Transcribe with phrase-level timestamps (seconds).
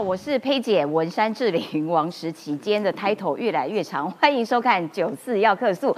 [0.00, 5.94] 我是佩姐文山志玲王石期间的 title 越来越长， 欢迎收看九四要客诉。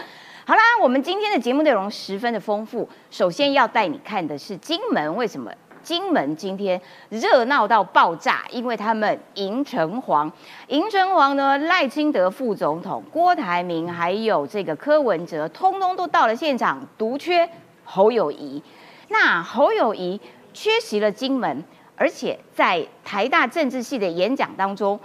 [0.47, 5.52] 好啦，我们今天的节目内容十分的丰富，首先要带你看的是金门，为什么
[5.83, 6.80] 金门今天
[7.11, 8.45] 热闹到爆炸？
[8.50, 10.30] 因为他们迎城隍，
[10.69, 17.47] 迎城隍呢，赖清德副总统、郭台铭还有这个柯文哲，通通都到了现场，独缺
[17.85, 18.62] 侯友谊。
[19.09, 20.19] 那侯友谊
[20.54, 21.62] 缺席了金门。
[22.00, 24.99] 而且在台大政治系的演讲当中，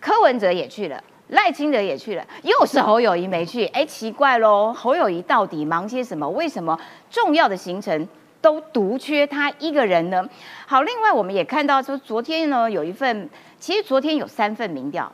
[0.00, 0.98] 柯文哲也去了，
[1.28, 3.66] 赖清德也去了，又是侯友谊没去。
[3.76, 6.26] 哎，奇怪喽，侯友谊到底忙些什么？
[6.30, 8.08] 为什么重要的行程
[8.40, 10.26] 都独缺他一个人呢？
[10.66, 13.28] 好，另外我们也看到说，昨天呢有一份，
[13.60, 15.12] 其实昨天有三份民调，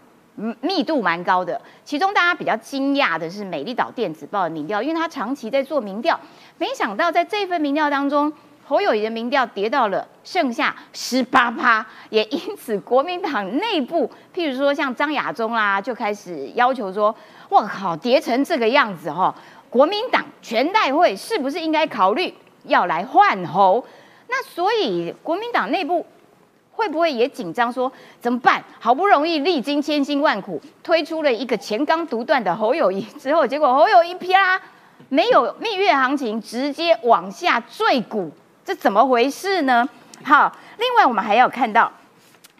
[0.61, 1.61] 密度蛮高的。
[1.85, 6.21] 其中大家比较惊讶的是美丽岛电子报的民调，因为他长期在做民调，
[6.59, 8.33] 没想到在这份民调当中。
[8.69, 17.15] 侯友谊的民调跌到了剩下十八趴，也因此国民党内部，譬如说像张亚中啦，就开始要求说
[17.49, 19.35] ：“我靠，跌成这个样子哈，
[19.71, 22.35] 国民党全代会是不是应该考虑
[22.65, 23.83] 要来换侯？”
[24.29, 26.05] 那所以国民党内部
[26.73, 28.63] 会不会也紧张说怎么办？
[28.79, 34.61] 好不容易历经千辛万苦推出了一个前刚独断的侯友谊之后，结果侯友谊啪
[35.09, 38.31] 没有蜜月行情，直接往下坠谷。
[38.69, 39.89] 这怎么回事呢？
[40.23, 41.91] 好，另外我们还要看到，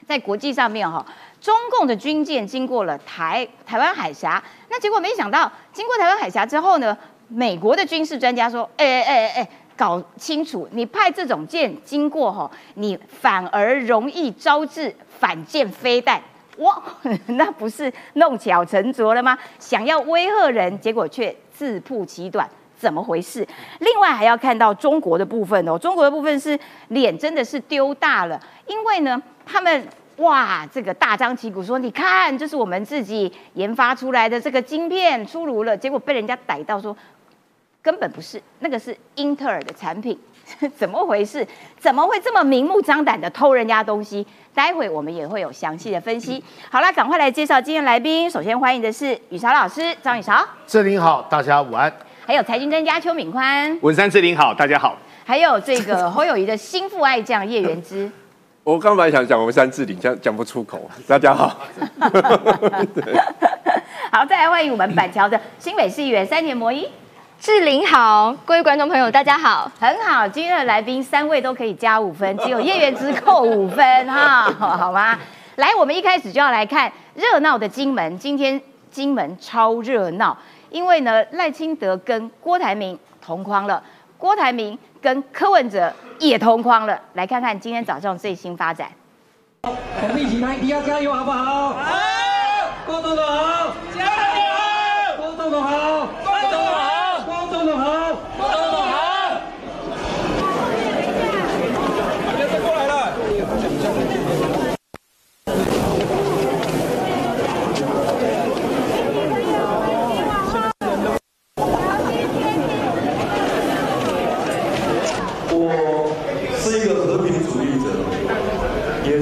[0.07, 1.05] 在国际上面哈，
[1.39, 6.97] 中共的军舰经过了台台湾海峡，那结果没想到，经过台湾海峡之后呢，
[7.29, 16.23] 美国的军事专家说，哎哎哎哎，搞清楚，你派这种舰经过哈，你反而容易招致反舰飞弹，
[16.57, 16.83] 哇，
[17.37, 19.37] 那不是弄巧成拙了吗？
[19.59, 22.49] 想要威吓人，结果却自曝其短。
[22.79, 23.47] 怎么回事？
[23.81, 26.59] 另外还要看到中国的部分哦，中国的部分是
[26.89, 29.87] 脸真的是丢大了，因为呢，他们
[30.19, 36.97] 哇，这个大张旗鼓说，你看，这是我们自己研发出来的这个晶片出炉了，结果被人家逮到说，
[37.83, 40.19] 根本不是，那个是英特尔的产品，
[40.77, 41.47] 怎么回事？
[41.79, 44.27] 怎么会这么明目张胆的偷人家东西？
[44.55, 46.43] 待会我们也会有详细的分析。
[46.69, 50.45] 好了，赶快来介绍今天来宾，首先欢迎的是雨潮老师，张雨潮。
[50.67, 51.93] 志玲好，大家午安。
[52.29, 54.99] 还有财经专家邱敏宽，文山志玲好，大家好。
[55.25, 58.13] 还有这个 侯友谊的心腹爱将叶元之，
[58.63, 60.79] 我刚本来想讲文山志玲，讲讲不出口。
[61.07, 61.49] 大家好，
[64.13, 66.87] 好，再来欢迎我们板桥的新北市议员三年魔一
[67.41, 75.19] 志玲好，各位观众朋友大家好，很好，今天的来宾三位都可以加五分，只有叶元之扣五分哈， 好吗？
[75.57, 80.37] 来，我们一开始就要来看热闹的金门，今天金门超热闹。
[80.71, 83.83] 因为呢，赖清德跟郭台铭同框了，
[84.17, 87.01] 郭台铭跟柯文哲也同框了。
[87.15, 88.91] 来看看今天早上最新发展。
[89.63, 91.71] 我们一起拍，一定要加油，好不好？
[91.71, 91.99] 好，
[92.87, 94.43] 郭总统好，加油！
[95.17, 98.99] 郭总统好，郭总统好，郭总统好，郭总统好。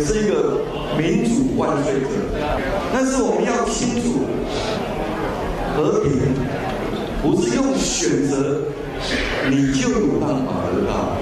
[0.07, 0.61] 是一个
[0.97, 2.07] 民主万岁者
[2.93, 4.23] 但是我们要清楚，
[5.77, 6.13] 和平
[7.23, 8.63] 不是用选择
[9.51, 11.17] 你就有办法得到。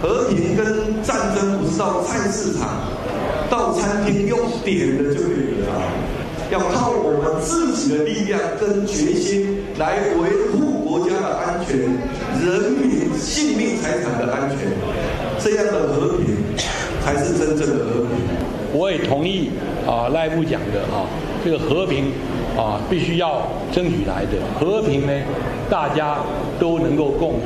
[0.00, 2.66] 和平跟战争不是到菜市场、
[3.50, 5.72] 到餐厅用点的就可以得到，
[6.50, 14.58] 要靠我们自己的力量跟决心来维护国家的安全、人民性命财产的安全，
[15.38, 16.34] 这样的和平
[17.04, 18.10] 才是真正的和平。
[18.72, 19.50] 我也同意
[19.86, 21.02] 啊，赖部讲的啊，
[21.44, 22.12] 这个和平
[22.56, 23.42] 啊，必须要
[23.72, 25.12] 争取来的和平呢，
[25.68, 26.18] 大家
[26.60, 27.40] 都能够共赢。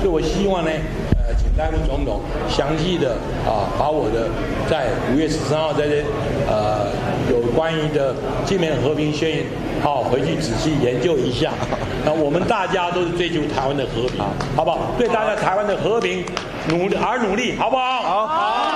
[0.00, 0.70] 所以我希望呢，
[1.18, 3.12] 呃，请赖部总统详细的
[3.46, 4.28] 啊，把我的
[4.68, 6.02] 在五月十三号在这
[6.48, 6.86] 呃
[7.30, 8.14] 有关于的
[8.46, 9.44] 金门和平宣言，
[9.82, 11.52] 好回去仔细研究一下。
[12.06, 14.24] 那我们大家都是追求台湾的和平，
[14.56, 14.78] 好不好？
[14.98, 16.24] 对大家台湾的和平
[16.68, 18.00] 努力而努力，好不好？
[18.00, 18.26] 好。
[18.26, 18.73] 好。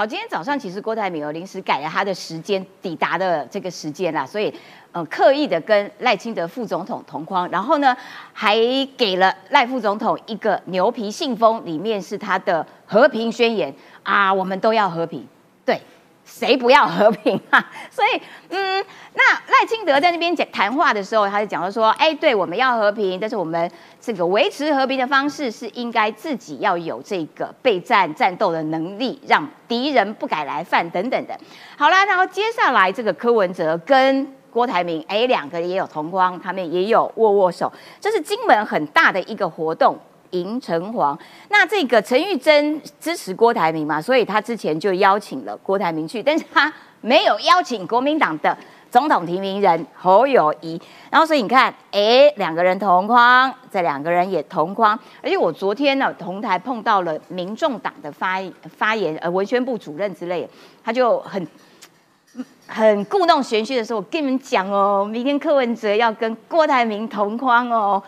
[0.00, 4.50] 好，今天早上其实郭台铭有临时改了他的时间抵达的这个时间啦，所以
[4.92, 7.94] 呃刻意的跟赖清德副总统同框，然后呢
[8.32, 8.56] 还
[8.96, 13.70] 给了赖副总统一个牛皮信封，里面是他的和平宣言
[14.02, 15.22] 啊，我们都要和平，
[15.66, 15.78] 对，
[16.30, 17.62] 谁不要和平啊？
[17.90, 18.84] 所以，嗯，
[19.14, 23.70] 那赖清德在那边讲谈话的时候，他就讲到说，哎，对，我们要和平，但是我们
[24.00, 31.36] 这个维持和平的方式是应该自己要有这个备战战斗的能力，让敌人不敢来犯等等的。
[31.76, 37.70] 好啦，然后接下来这个柯文哲跟郭台铭，哎，两个也有同框，他们也有握握手，
[38.00, 39.98] 这是金门很大的一个活动。
[40.30, 41.18] 迎城隍，
[41.48, 48.56] 那这个陈玉珍支持郭台铭嘛，所以他之前就邀请了郭台铭去，但是他没有邀请国民党的
[48.90, 50.80] 总统提名人侯友谊。
[51.10, 58.40] 然后所以你看，哎，两个人同框，这两个人也同框，而且我昨天呢同台碰到了民众党的发
[58.76, 60.48] 发言，呃，文宣部主任之类，
[60.84, 61.46] 他就很
[62.68, 68.00] 很故弄玄虚的时候，我跟你们讲哦，明天柯文哲要跟郭台铭同框哦。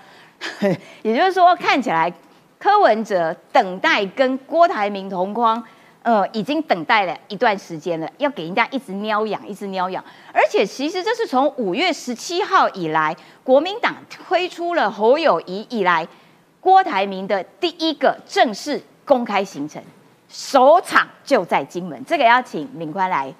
[1.02, 2.12] 也就是说，看起来
[2.58, 5.62] 柯文哲等待跟郭台铭同框，
[6.02, 10.04] 呃，已经等待了一段时间了，要给人家一直瞄养，一直瞄养。
[10.32, 16.06] 而且，其实这是从五月十七号以来，国民党推出了侯友谊以来，
[16.60, 19.82] 郭台铭的第一个正式公开行程，
[20.28, 22.04] 首场就在金门。
[22.04, 23.32] 这个要请敏宽来。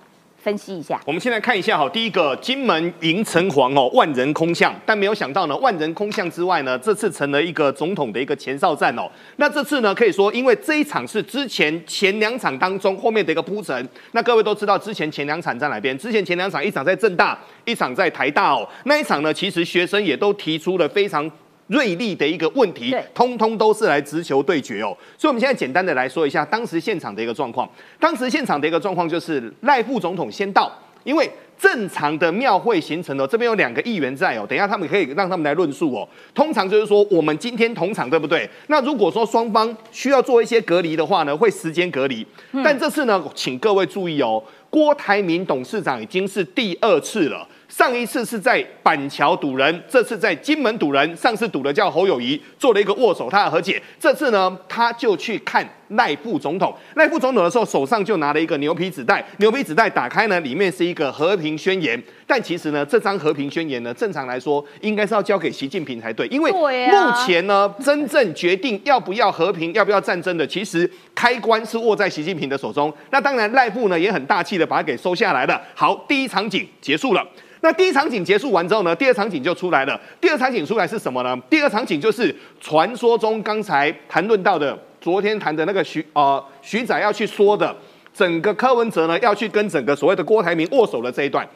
[0.43, 9.09] 分析一下，我们先来看一下哈，第一个金门迎城隍哦，万人空巷，但没有想到呢，万人空巷之外呢，这次成了一个总统的一个前哨战哦。
[9.37, 15.97] 那这次呢，可以说因为这一场是之前前两场当中后面的一个铺陈，那各位都知道之前前两场在哪边？
[15.97, 18.69] 之前前两场一场在正大，一场在台大哦。
[18.87, 21.31] 那一场呢，其实学生也都提出了非常。
[21.73, 24.95] 锐利的一个问题，通通都是来直球对决哦。
[25.17, 27.69] 所以，我们现在简单的来说一下当时现场的一个状况。
[27.99, 30.71] 当时现场的一个状况就是赖副总统先到，
[31.03, 36.07] 因为正常的庙会形成哦，这边有两个议员在哦，等一下他们可以让他们来论述哦。
[36.35, 38.47] 通常就是说，我们今天同场对不对？
[38.67, 42.27] 那如果说双方需要做一些隔离的话呢，会时间隔离。
[42.63, 47.49] 但这次呢，请各位注意哦，郭台铭董事长已经是第二次了。
[47.75, 51.17] 上一次是在板桥堵人，这次在金门堵人。
[51.17, 53.83] 上次堵的叫侯友谊，做了一个握手，他的和解。
[53.99, 56.77] 这次呢，他就去看赖副总统。
[56.97, 62.01] 赖副总统的时候，手上就拿了一个牛皮纸袋，牛皮纸袋打开呢，里面是一个和平宣言。
[62.27, 72.93] 但其实呢，这张和平宣言呢，正常来说应该是要交给习近平才对，因为目前呢，真正决定要不要和平、要不要战争的，其实开关是握在习近平的手中。
[73.09, 75.59] 那当然，赖副呢也很大气的把它给收下来了。
[75.75, 77.27] 好，第一场景结束了。
[77.63, 79.99] 那第一场景结束完之后呢，第二场景就出来了。
[80.21, 81.37] 第二场景出来是什么呢？
[81.49, 87.75] 第二场景就是传说中刚才谈论到的，昨天谈的那个徐呃徐仔要去说的，
[88.13, 91.49] 整个柯文哲呢要去跟整个所谓的郭台铭握手的这一段。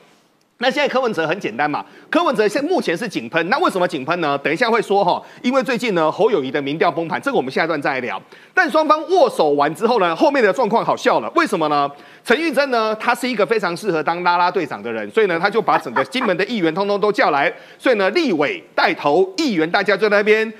[0.58, 4.38] 那现在柯文哲很简单嘛，柯文哲现目前是井喷，那为什么井喷呢？
[4.38, 8.20] 等一下会说哈，因为最近呢侯友谊的民调崩盘，这个我们下一段再来聊。
[8.54, 11.90] 但双方握手完之后呢，后面的状况好笑了，为什么呢？
[12.24, 20.50] 陈玉珍呢，他是一个非常适合当拉拉队长的人，所以呢，他就把整个金门的议员通通都叫来，所以呢，立委带头，议员大家就在那边。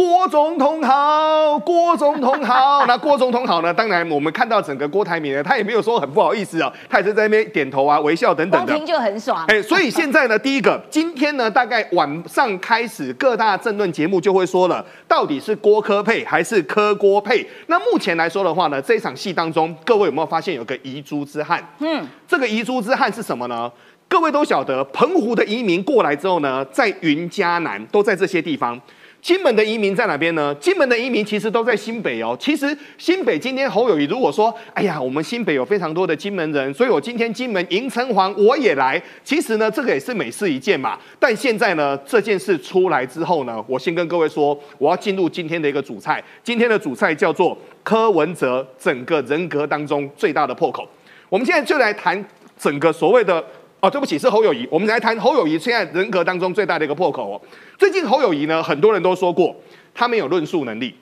[0.00, 2.86] 郭总统好，郭总统好。
[2.86, 3.74] 那郭总统好呢？
[3.74, 8.74] 当然，我们看到整个郭台铭呢，他也没有说很不好意思啊，他也是在那边点头啊、微笑等等的。
[8.74, 9.44] 听就很爽。
[9.48, 17.46] 哎，所以现在呢，第一个，今天呢，大概晚上开始各大政论节目就会说了，到底是郭科配还是科郭配？
[17.66, 21.62] 那目前来说的话呢，这一场戏当中，各位有没有发现有个遗珠之憾？
[21.80, 23.70] 嗯，这个遗珠之憾是什么呢？
[24.08, 28.80] 各位都晓得，澎湖的移民过来之后呢，在云嘉南都在这些地方。
[29.22, 30.54] 金门的移民在哪边呢？
[30.54, 32.36] 金门的移民其实都在新北哦。
[32.40, 39.00] 其实新北今天侯友谊如果说，哎呀，我们新北有非常多的金门人，所以我今天金门迎城隍我也来。
[39.22, 40.98] 其实呢，这个也是美事一件嘛。
[41.18, 46.22] 但现在呢，这件事出来之后呢，我先跟各位说，我要进入今天的一个主菜。
[46.42, 50.88] 今天的主菜叫做柯文哲整个人格当中最大的破口。
[51.28, 52.24] 我们现在就来谈
[52.58, 53.44] 整个所谓的。
[53.80, 54.68] 哦，对不起，是侯友谊。
[54.70, 57.40] 我们来谈侯友谊现在人格当中最大的一个破口哦。
[57.78, 59.56] 最近侯友谊呢，很多人都说过
[59.94, 60.94] 他没有论述能力。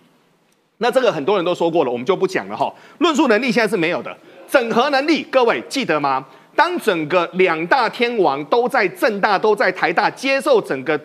[0.78, 2.72] 那这个很多人都说过了，我们就不讲了哈。
[2.98, 4.16] 论述能力现在是没有的，
[4.48, 6.24] 整合能力，各位记得吗？
[6.54, 11.00] 当整个两大天王都在正大、都在台大接受整个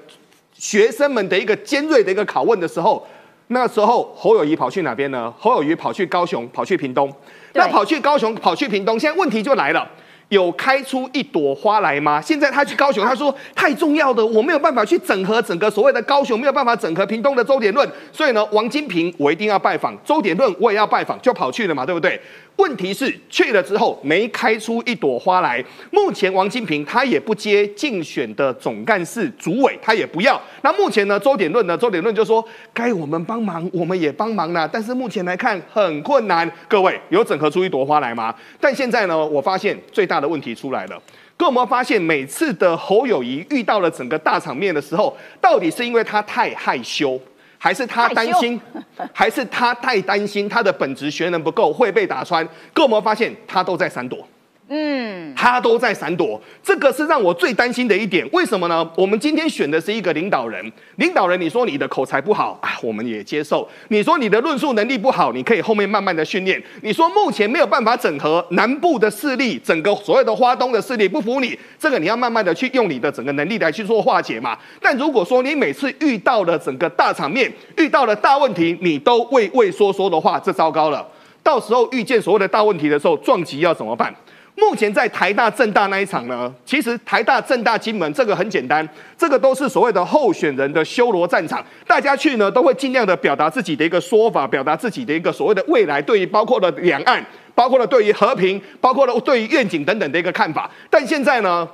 [0.54, 3.04] 学生们的一个尖锐的一个拷问的时候，
[3.48, 5.34] 那时候侯友谊跑去哪边呢？
[5.40, 7.12] 侯友谊跑去高雄，跑去屏东。
[7.54, 9.90] 那跑去高雄，跑去屏东，现在问题就来了。
[10.34, 12.20] 有开出一朵花来吗？
[12.20, 22.20] 现在他去高雄，他说太重要的，我没有办法去整合整个所谓的高雄，没有办法整合屏东的周点论，所以呢，王金平我一定要拜访，周点论我也要拜访，就跑去了嘛，对不对？
[22.58, 25.64] 问题是去了之后没开出一朵花来。
[25.92, 30.40] 目前王金平他也不接竞选的总干事主委，他也不要。
[30.62, 34.70] 那目前呢，周点论呢，周点论就说该我们帮忙，我们也帮忙啦。
[34.72, 36.50] 但是目前来看很困难。
[36.68, 38.34] 各位有整合出一朵花来吗？
[38.60, 41.02] 但现在呢，我发现最大的问题出来了。
[41.36, 47.20] 各位有没有发现，每次的侯友谊遇到了整个大场面的时候，到底是因为他太害羞？
[47.64, 48.60] 还是他担心，
[49.14, 52.46] 还是他太担心他的本职学能不够会被打穿？
[52.74, 54.28] 各位有没有发现他都在闪躲？
[54.70, 58.28] 嗯，他都在闪躲，这个是让我最担心的一点。
[58.32, 58.90] 为什么呢？
[58.96, 66.62] 我们今天选的是一个领导人，领导人，你说你的口才不好啊，我们也接受；你说你的论述能力不好，你可以后面慢慢的训练。
[66.82, 74.58] 你说目前没有办法整合南部的势力，整个所有的花东的势力不服你，这个你要慢慢的去用你的整个能力来去做化解嘛。
[74.82, 81.06] 但如果说你每次遇到了整个大场面，遇到了大问题，你都畏畏缩缩的话，这糟糕了。
[81.44, 84.16] 到时候遇见所谓的大问题的时候，撞击要怎么办？
[84.56, 88.88] 目前在台大、政大那一场呢，其实台大、政大、金门这个很简单，
[89.18, 100.70] 这个都是所谓的候选人的修罗战场，大家去呢都会尽量的表达自己的一个说法，表达自己的一个所谓的未来，对于包括了两岸，包括了对于和平，包括了对于愿景等等的一个看法。
[100.90, 101.68] 但现在呢，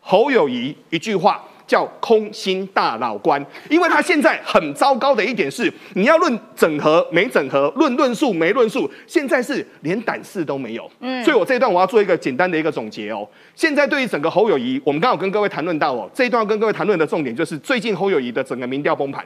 [0.00, 1.42] 侯友谊一句话。
[1.68, 10.90] 叫空心大老官，因为他现在很糟糕的一点是，你要论整合没整合，论论述没论述，现在是连胆识都没有。
[11.00, 13.28] 嗯，所以我这一段我要做一个简单的一个总结哦。
[13.54, 19.22] 现在对于整个侯友谊，我们刚好跟各位谈论到哦，这一段要跟各位谈论的重点就是最近侯友谊的整个民调崩盘。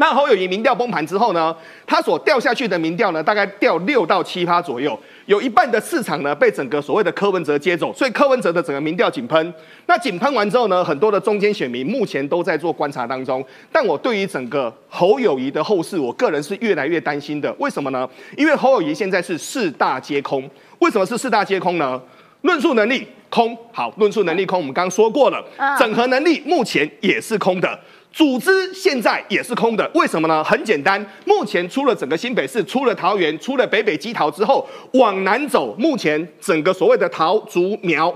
[0.00, 1.54] 那侯友谊民调崩盘之后呢，
[1.86, 9.54] 他所掉下去的民调呢，大概掉六到七趴左右，有一半的市场呢被整个所谓的柯文哲接走，所以柯文哲的整个民调井喷。
[9.84, 13.44] 那井喷完之后呢，很多的中间选民目前都在做观察当中。
[13.70, 17.54] 但我对于整个侯友谊的后事，我个人是越来越担心的。
[17.58, 18.08] 为什么呢？
[18.38, 20.48] 因为侯友谊现在是四大皆空。
[20.78, 22.00] 为什么是四大皆空呢？
[22.40, 25.44] 论述能力空，好，论述能力空，我们刚刚说过了。
[25.78, 27.78] 整合能力目前也是空的。
[28.12, 30.42] 组织现在也是空的，为什么呢？
[30.42, 38.14] 很简单，目前出了整个新北市，出了桃园，出了北北基桃之后，往南走，目前整个所谓的桃竹苗。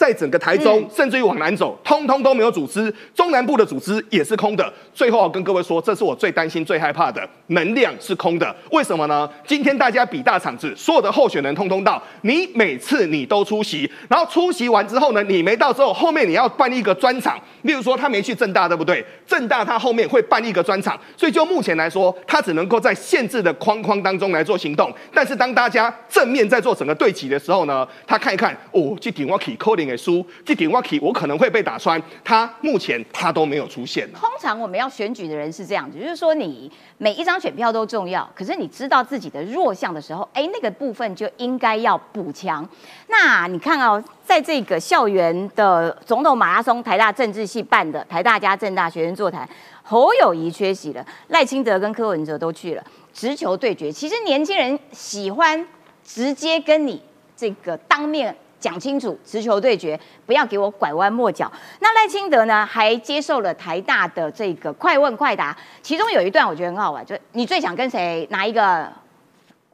[0.00, 4.72] 在整个台中，甚至于往南走，通通都没有组织，中南部的组织也是空的。
[4.94, 8.56] 最后要跟各位说，这是我最担心、最害怕的，能量是空的。
[8.72, 9.28] 为什么呢？
[9.46, 17.38] 今天大家比大场子，所有的候选人通通到，你每次你都出席，然后出席完之后呢，你没到之后，后面你要办一个专场。
[17.60, 19.04] 例如说他没去正大，对不对？
[19.26, 24.90] 正大他后面会办一个专场，所以就目前来说，他只能够在限制的框框当中来做行动。
[25.12, 29.56] 但是当大家正面在做整个对齐的时候呢，他看一看，哦，这顶我可以
[29.96, 30.00] calling。
[30.00, 32.02] 输这点话题，我可能会被打穿。
[32.24, 34.10] 他目前他都没有出现。
[34.12, 42.66] 通常我们要选举的人是这样子，就是说你每一张选票都重要，可是你知道自己的弱项的时候，哎，那个部分就应该要补强。
[43.08, 49.46] 那你看哦，在这个校园的总统马拉松，台大政治系办的，台大加政大学生座谈，
[49.82, 53.92] 侯友谊缺席了，赖清德跟柯文哲都去了，直球对决。
[53.92, 55.66] 其实年轻人喜欢
[56.02, 57.02] 直接跟你
[57.36, 58.34] 这个当面。
[58.60, 61.50] 讲清楚，直球对决，不要给我拐弯抹角。
[61.80, 68.86] 那赖清德呢，还接受了台大的这个快问快答，其中有一段我觉得很好玩，就你最想跟谁哪一个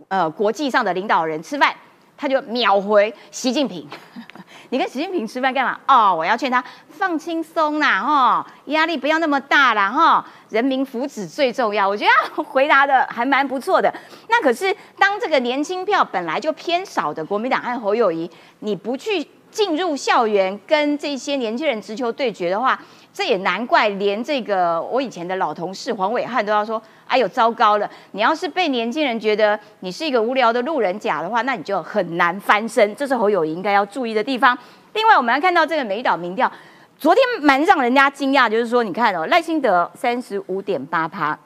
[0.08, 1.74] 呃国际上的领导人吃饭？
[2.18, 3.86] 他就秒回习近平。
[4.70, 5.78] 你跟习近平吃饭干嘛？
[5.86, 11.88] 哦，我要劝他放轻松啦，哈，压力不要那么大啦，哈，人民福祉最重要。
[11.88, 13.92] 我觉得回答的还蛮不错的。
[14.28, 18.30] 那可是当这个年轻票本来就偏少的国民党和侯友谊，
[18.60, 22.78] 你不去进入校园跟这些年轻人直球对决的话，
[23.12, 26.80] 这也难怪连这个我以前的老同事黄伟汉都要说。
[27.08, 27.88] 哎呦，糟糕了！
[28.10, 32.96] 你要是被年轻人觉得你是一个无聊的路人甲的话，那你就很难翻身。
[32.96, 34.58] 这是侯友谊应该要注意的地方。
[34.92, 36.50] 另外，我们要看到这个美岛民调，
[36.98, 41.38] 昨天蛮让人家惊讶，就是说，你看哦，赖清德三十五点八趴，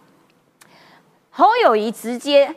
[1.30, 2.54] 侯友谊直接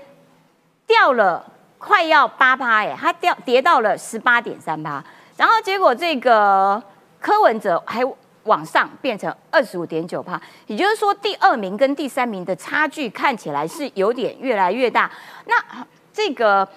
[0.86, 1.46] 掉了
[1.78, 5.04] 快要八趴，哎，他掉跌到了十八点三趴。
[5.36, 6.82] 然后结果这个
[7.20, 8.04] 柯文哲还。
[8.46, 15.10] 往上变成二十五点九趴，也就是说第二名跟第三名的差距看起来是有点越来越大。
[15.46, 15.56] 那
[16.12, 16.68] 这个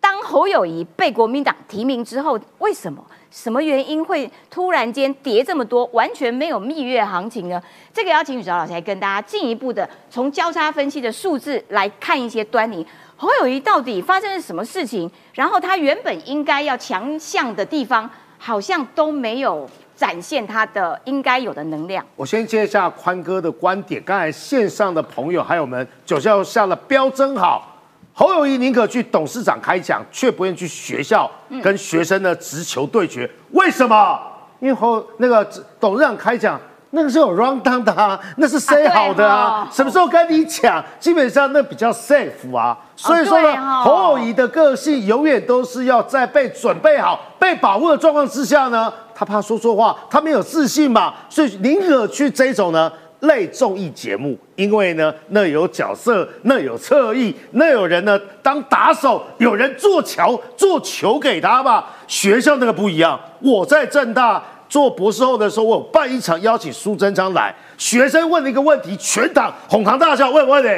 [0.00, 3.04] 当侯友谊被国民党提名之后，为什么
[3.36, 7.62] 什么原因会突然间跌这么多，完全没有蜜月行情呢？
[7.92, 12.84] 这个要请宇哲老师来跟大家进一步的从交叉分析的数字来看一些端倪。
[13.14, 15.10] 侯友谊到底发生了什么事情？
[15.34, 19.68] 然后他原本应该要强项的地方，好像都没有。
[19.96, 22.04] 展现他的应该有的能量。
[22.16, 24.02] 我先接一下宽哥的观点。
[24.04, 27.75] 刚才线上的朋友还有我们九校下的标真好，
[28.18, 31.30] 侯友谊宁可去董事长开讲，却不愿意去学校
[31.62, 33.30] 跟学生的直球对决。
[33.52, 34.18] 为什么？
[34.58, 35.46] 因为侯那个
[35.78, 36.58] 董事长开讲，
[36.92, 40.82] 那个是有 round down 的啊，那是 say 好的啊哦，什么时候跟你讲？
[40.98, 42.78] 基本上那比较 safe 啊。
[42.96, 61.84] 所以说呢，侯友谊的个性永远都是要在被准备好、被保护的状况之下呢，他怕说错话，他没有自信嘛，所以宁可去这种呢类综艺节目，因为呢那有角色，那有侧翼，那有人呢当打手，有人做桥做球给他嘛。
[62.06, 64.42] 学校那个不一样，我在正大。
[64.68, 70.28] 做博士后的时候，我有办一场邀请苏贞昌来，学生问了一个问题，全场哄堂大笑。
[70.28, 70.68] 问问的，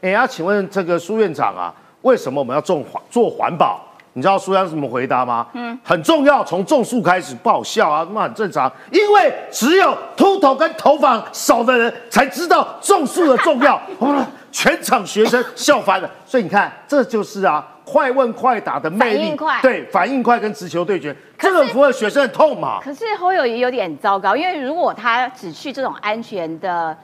[0.00, 1.68] 哎呀，请问这个苏院长啊，
[2.00, 3.84] 为什么我们要做环做环保？
[4.14, 5.46] 你知道苏央怎么回答吗？
[5.54, 13.74] 嗯，很重要，从种树开始，不好笑啊，那很正常，因为只有秃头跟头发少的人才知道种树的重要。
[13.98, 16.08] 哇，全场学生笑翻了。
[16.24, 22.78] 所以你看，这就是啊，快问快答的魅力对，反应快跟直球对决，这个符合学生的痛嘛。
[22.80, 26.96] 可是侯友谊有点糟糕，因为如果他只去这种安全的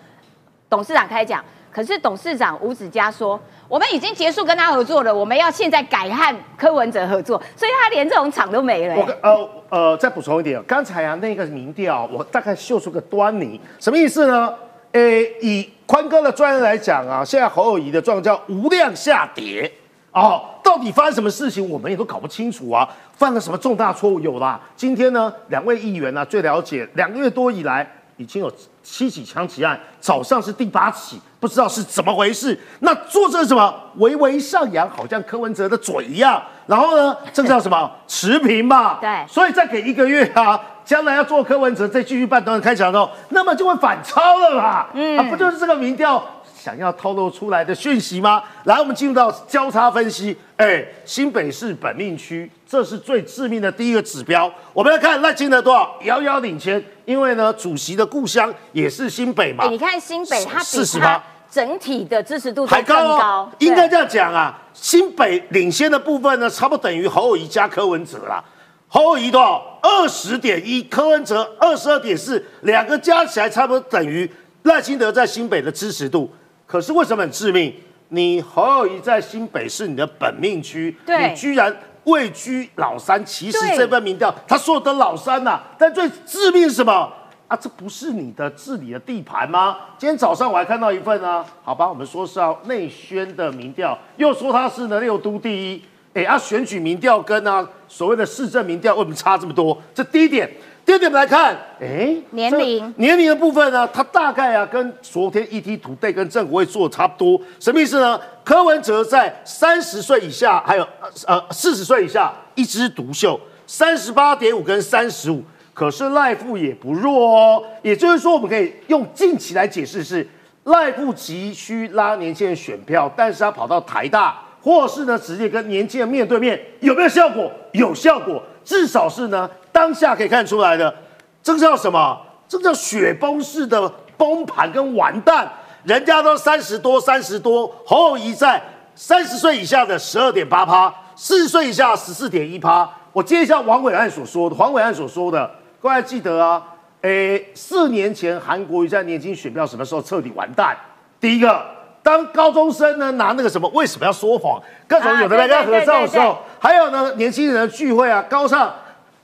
[0.68, 14.52] 董事长开讲，可是董事长吴子嘉说，我们已经结束跟他合作了，我们要现在改和柯文哲合作，所以他连这种厂都没了、我跟呃呃再补充一点，刚才啊那个民调，我大概嗅出个端倪，什么意思呢？
[14.92, 19.70] 诶，以宽哥的专业来讲啊，现在侯友谊的状况叫无量下跌
[20.10, 24.18] 哦，到底发生什么事情，我们也都搞不清楚啊，犯了什么重大错误？
[24.18, 27.88] 有啦，今天呢，两位议员呢、最了解，两个月多以来
[28.20, 28.52] 已经有
[28.82, 32.58] 七起枪击案，早上是第八起，不知道是怎么回事。
[32.80, 33.74] 那做这是什么？
[33.96, 36.42] 微微上扬，好像柯文哲的嘴一样。
[36.66, 37.90] 然后呢，这个叫什么？
[38.06, 38.98] 持平嘛。
[39.00, 44.88] 对所以再给一个月啊，将来要做柯文哲，再继续办董事开讲的时候，那么就会反超了嘛。
[44.92, 46.22] 嗯，啊，不就是这个民调
[46.54, 48.42] 想要透露出来的讯息吗？
[48.64, 50.36] 来，我们进入到交叉分析。
[50.58, 54.48] 哎，新北市本命区，这是最致命的第一个指标。
[54.72, 56.80] 我们来看赖清德多少，遥遥领先。
[57.04, 59.64] 因为呢，主席的故乡也是新北嘛。
[59.64, 64.56] 哎、你看新北，它比48它整体的支持度还高应该对这样讲啊。
[64.72, 68.44] 新北领先的部分呢，差不多等于侯友谊加柯文哲啦。
[68.86, 69.80] 侯友谊多少？
[69.82, 74.30] 二十点一，柯文哲二十二点四，两个加起来差不多等于
[74.62, 76.30] 赖清德在新北的支持度。
[76.68, 77.74] 可是为什么很致命？
[78.12, 83.24] 你侯友谊在新北是你的本命区，对你居然位居老三。
[83.24, 87.12] 其实对这份民调他说的老三呐、但最致命是什么？
[87.48, 89.76] 啊，这不是你的治理的地盘吗？
[89.98, 95.82] 今天早上我还看到一份呢、好吧，我们说是要内宣的民调，又说他是呢六都第一，
[96.14, 99.76] 哎，啊选举民调跟啊所谓的市政民调为什么差这么多？
[99.92, 100.48] 这第一点。
[100.90, 108.20] 第二点，我们来看，哎，年龄年龄的部分呢，它大概啊跟昨天 ET Today 跟政府会做的差不多，什么意思呢？
[108.42, 110.84] 柯文哲在三十岁以下，还有
[111.28, 117.62] 呃四十岁以下一枝独秀，三十八点五跟三十五，可是赖富也不弱哦。
[117.82, 120.26] 也就是说，我们可以用近期来解释是
[120.64, 127.48] 赖富急需拉年轻人选票，但是他跑到台大，或是呢直接跟年轻人面对面，有没有效果？
[127.74, 129.48] 有效果，至少是呢
[129.80, 130.94] 当下可以看出来的。
[131.42, 132.20] 这个叫什么？
[132.46, 135.50] 这个叫雪崩式的崩盘跟完蛋。
[135.84, 138.62] 人家都三十多、三十多，侯友谊在
[138.94, 142.86] 三十岁以下的十二点八趴，四十岁以下十四点一趴。
[143.14, 146.62] 我接一下王伟安所说的，黄伟安所说的，各位还记得啊？
[147.00, 150.76] 诶，四年前韩国瑜在年轻选票什么时候彻底完蛋？
[151.18, 151.64] 第一个，
[152.02, 158.70] 当高中生呢拿那个什么为什么要说谎，各种有的没跟他合照的时候，还有呢年轻人的聚会啊，高唱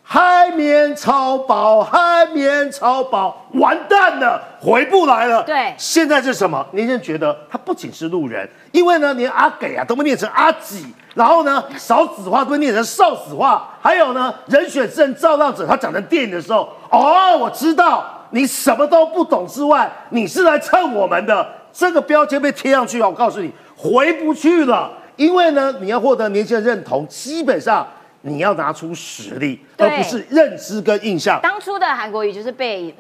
[0.09, 5.43] 海绵超薄，海绵超薄，完蛋了，回不来了。
[5.43, 6.65] 对现在是什么？
[6.71, 27.85] 年轻人觉得他不仅是路人，因为呢，连阿给啊都被念成阿几，然后呢，少子化都被念成少子化，还有呢，人选之人造浪者，他讲成电影的时候，哦，我知道你什么都不懂之外，你是来蹭我们的，这个标签被贴上去啊，我告诉你，回不去了，因为呢，你要获得年轻人认同，基本上。
[28.27, 31.41] 你要拿出实力，而不是认知跟印象。
[31.43, 32.95] 当初的韩国瑜就是被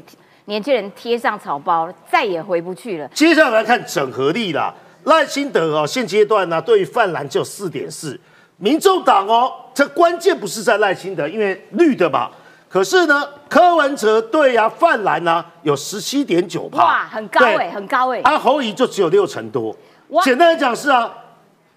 [0.47, 3.09] 年轻人贴上草包，再也回不去了。
[3.09, 4.73] 接下来看整合力啦，
[5.05, 8.19] 赖清德哦，现阶段呢、对于泛蓝只有四点四，
[8.59, 12.31] 民众党哦，这关键不是在赖清德，因为绿的嘛。
[12.69, 19.75] 可是呢，柯文哲对啊，泛蓝呢、有十七点九趴，哇，很高对哎、很高哎、啊，侯怡就只有六成多
[20.09, 20.23] 哇。
[20.23, 21.11] 简单来讲是啊，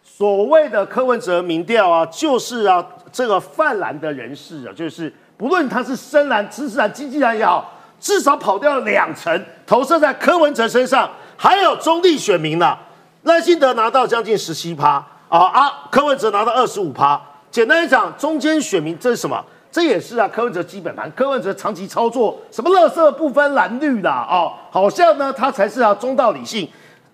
[0.03, 12.77] 所谓的柯文哲民调啊，就是啊，这个泛蓝的人士啊，就是不论他是深蓝、知识蓝、经济蓝也好，至少跑掉了两成，投射在柯文哲身上，还有中立选民呐、
[13.23, 17.19] 赖清德拿到将近十七趴，啊啊，柯文哲拿到二十五趴。
[17.51, 19.43] 简单来讲，中间选民这是什么？
[19.71, 21.11] 这也是啊，柯文哲基本盘。
[21.15, 26.67] 柯文哲长期操作什么乐色不分蓝绿的哦，好像呢他才是啊中道理性，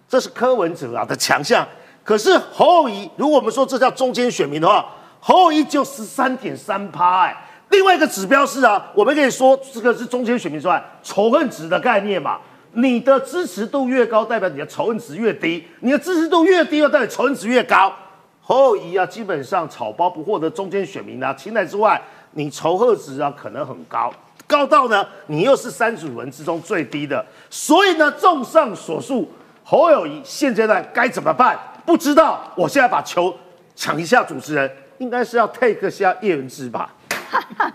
[0.08, 1.68] 这是柯文哲啊的强项。
[2.04, 4.86] 可是侯友谊，如果我们说这叫中间选民的话，
[5.28, 7.36] 侯友谊就十三点三趴哎。
[7.70, 12.38] 另外一个指标是啊，我们可以说这个是中间选民之外，仇恨值的概念嘛。
[12.74, 17.92] 你的支持度越高，代表你的仇恨值越低；你的支持度越低，又代表仇恨值越高。
[18.40, 22.00] 侯友谊啊，基本上草包不获得中间选民啊青睐之外，
[22.34, 24.14] 你仇恨值啊可能很高，
[24.46, 27.26] 高到呢你又是三组人之中最低的。
[27.50, 29.28] 所以呢，综上所述，
[29.64, 31.58] 侯友谊现阶段该怎么办？
[31.84, 32.40] 不知道。
[32.56, 33.36] 我现在把球
[33.76, 36.94] 抢一下，主持人应该是要 take 下叶元之吧。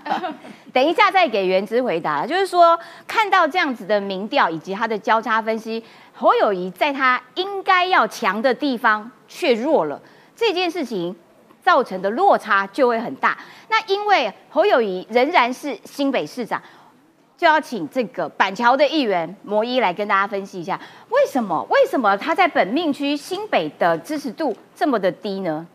[0.72, 10.00] 等一下再给原之回答，就是说看到这样子的民调以及他的交叉分析，侯友谊在他应该要强的地方却弱了，
[10.36, 11.14] 这件事情
[11.62, 13.36] 造成的落差就会很大。
[13.68, 16.62] 那因为侯友谊仍然是新北市长，
[17.36, 20.80] 就要请这个板桥的议员摩一来跟大家分析一下，
[21.10, 25.66] 为什么为什么他在本命区新北的支持度这么的低呢？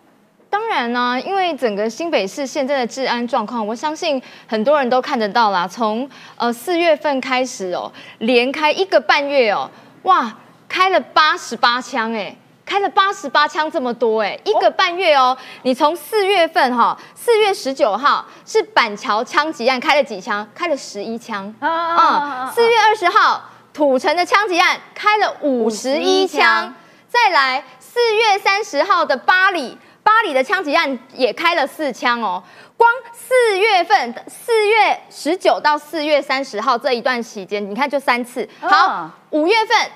[0.55, 5.67] 当然呢，因为整个新北市现在的治安状况，我相信很多人都看得到啦。
[5.67, 9.69] 从呃四月份开始哦，连开一个半月哦，
[10.03, 10.33] 哇，
[10.69, 12.33] 开了八十八枪哎，
[12.65, 15.37] 开了八十八枪这么多哎，一个半月哦。
[15.63, 20.47] 你从四月份哈，四月十九号是板桥枪击案开了几枪？
[20.55, 22.49] 开了十一枪啊。
[22.55, 26.73] 四月二十号土城的枪击案开了五十一枪，
[27.09, 29.77] 再来四月三十号的巴黎。
[30.05, 32.41] 巴黎的枪击案也开了四枪哦，
[32.77, 38.47] 光四月份，四月十九到四月三十号这一段期间，你看就三次。
[38.61, 39.91] 好，五月份，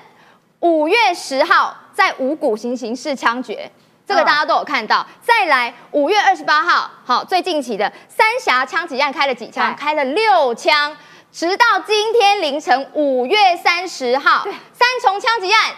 [0.58, 3.70] 五月十号在五股行刑式枪决，
[4.04, 5.06] 这个大家都有看到。
[5.22, 9.76] 再来五月二十八号，好，最近期的三峡枪击案开了几枪？
[9.76, 10.96] 开了六枪，
[11.30, 14.42] 直到今天凌晨五月三十号，
[14.72, 15.70] 三重枪击案。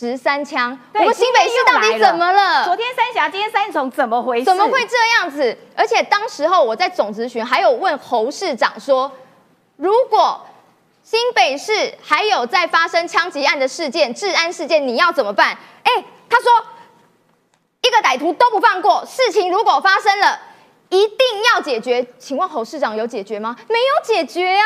[0.00, 2.64] 十三枪，我们新北市到底怎么了？
[2.64, 4.46] 昨天三峡，今天三重，怎么回事？
[4.46, 5.54] 怎么会这样子？
[5.76, 9.12] 而且当时候我在总咨询，还有问侯市长说，
[9.76, 10.40] 如果
[11.02, 15.50] 新北市还有在发生枪击案的事件、治安事件，你要怎么办？
[15.82, 15.92] 哎，
[16.30, 16.50] 他说
[17.82, 20.40] 一个歹徒都不放过，事情如果发生了，
[20.88, 21.18] 一定
[21.52, 22.06] 要解决。
[22.18, 23.54] 请问侯市长有解决吗？
[23.68, 24.64] 没有解决啊！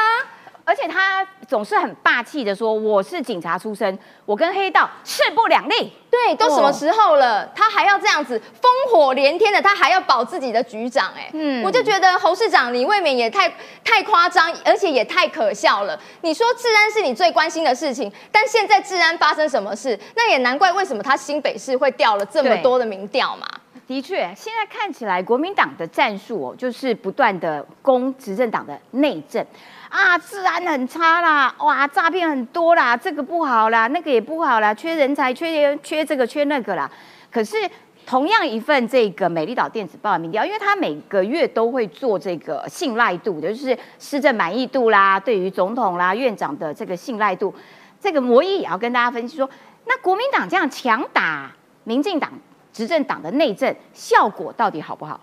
[0.64, 11.12] 而且他总是很霸气的说：“我是警察出身，我跟黑道势不两立。”对，都什么时候了，他还要这样子烽火连天的，他还要保自己的局长？
[11.16, 13.52] 哎，嗯，我就觉得侯市长你未免也太
[13.84, 15.98] 太夸张，而且也太可笑了。
[16.22, 23.46] 你说治安是你最关心的事情，但现在治安发生什么事，那也难怪为什么他新北市会掉了这么多的民调嘛。
[23.86, 29.44] 的确，现在看起来国民党的战术哦，就是不断的攻执政党的内政。
[29.90, 36.90] 啊，治安很差啦，哇，诈骗很多啦，这个不好啦，那个也不好啦，缺人才，缺缺这个，缺那个啦。
[37.30, 37.56] 可是
[38.04, 47.54] 同样一份这个美丽岛电子报的民调，因为他每个月都会做这个信赖度，就是施政满意度啦，对于总统啦、院长的这个信赖度，
[48.00, 49.48] 这个模拟也要跟大家分析说，
[49.86, 51.52] 那国民党这样强打
[51.84, 52.32] 民进党
[52.74, 55.18] 执政党的内政，效果到底好不好？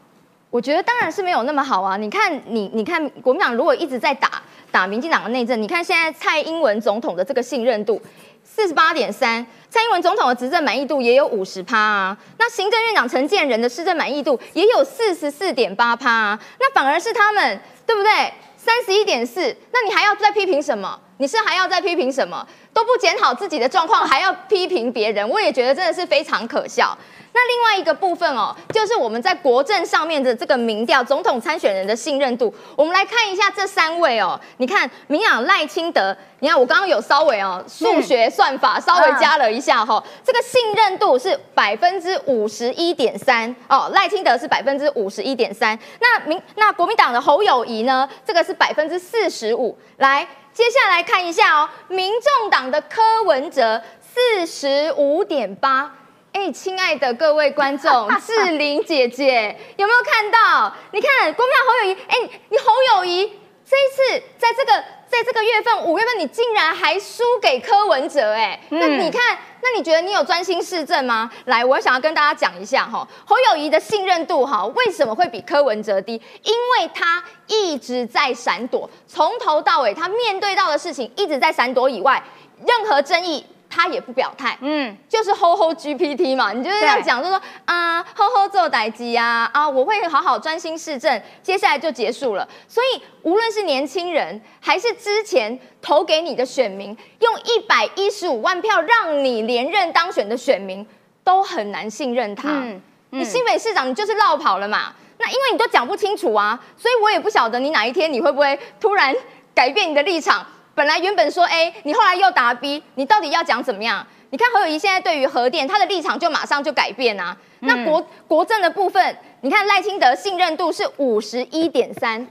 [0.49, 1.95] 我觉得当然是没有那么好啊！
[1.95, 8.01] 你看，你你看，国民党如果一直在打打民进党的内政，你看现在蔡英文总统的这个信任度
[8.43, 12.17] 四十八点三，蔡英文总统的执政满意度也有五十趴啊。
[12.37, 16.39] 那行政院长陈建仁的施政满意度也有四十四点八趴啊。
[16.59, 18.33] 那反而是他们，对不对？
[18.57, 20.99] 三十一点四，那你还要再批评什么？
[21.17, 22.45] 你是还要再批评什么？
[22.73, 26.95] 都不检讨自己的状况，还要批评别人，我也觉得真的是非常可笑。
[27.33, 34.39] 那另外一个部分哦，就是我们在国政上面的这个民调，总统参选人的信任度，我们来看一下这三位哦。
[34.57, 45.77] 你看，民养赖清德，你看我刚刚有稍微哦数学算法稍微加了一下哈，这个信任度是百分之五十一点三哦，赖清德是百分之五十一点三。
[46.01, 49.77] 那民那国民党的侯友谊呢，这个是百分之四十五。
[49.97, 55.95] 来，接下来看一下哦，民众党的柯文哲四十五点八。
[56.33, 60.73] 哎，亲爱的各位观众， 志玲姐姐有没有看到？
[60.91, 63.25] 你看国民党侯友谊，哎，你侯友谊
[63.69, 64.71] 这一次在这个
[65.09, 71.29] 在这个月份五月份，你竟然还输给柯文哲，哎，那你看，那你觉得你有专心市政吗？
[71.45, 76.13] 来，我想要跟大家讲一下哈，侯友谊的信任度哈，为什么会比柯文哲低？
[76.43, 82.23] 因为他一直在闪躲，从头到尾他面对到的事情一直在闪躲以外，
[82.65, 83.45] 任何争议。
[83.71, 92.45] 他也不表态，嗯，就是吼吼 GPT 嘛，你就是这样对讲，就说啊吼吼做代机啊啊，我会好好专心市政，接下来就结束了。
[92.67, 100.85] 所以无论是年轻人还是之前投给你的选民，用一百一十五万票让你连任当选的选民，
[101.23, 102.49] 都很难信任他。
[102.49, 102.81] 嗯
[103.13, 104.93] 你新北市长你就是绕跑了嘛？
[105.17, 109.13] 那因为你都讲不清楚啊，所以我也不晓得你哪一天你会不会突然
[109.53, 110.45] 改变你的立场。
[110.73, 114.05] 本来原本说 A，你后来又答 B，你到底要讲怎么样？
[114.29, 117.35] 你看侯友谊现在对于核电，他的立场就马上就改变啊。
[117.59, 122.25] 那国国政的部分，你看赖清德信任度是五十一点三，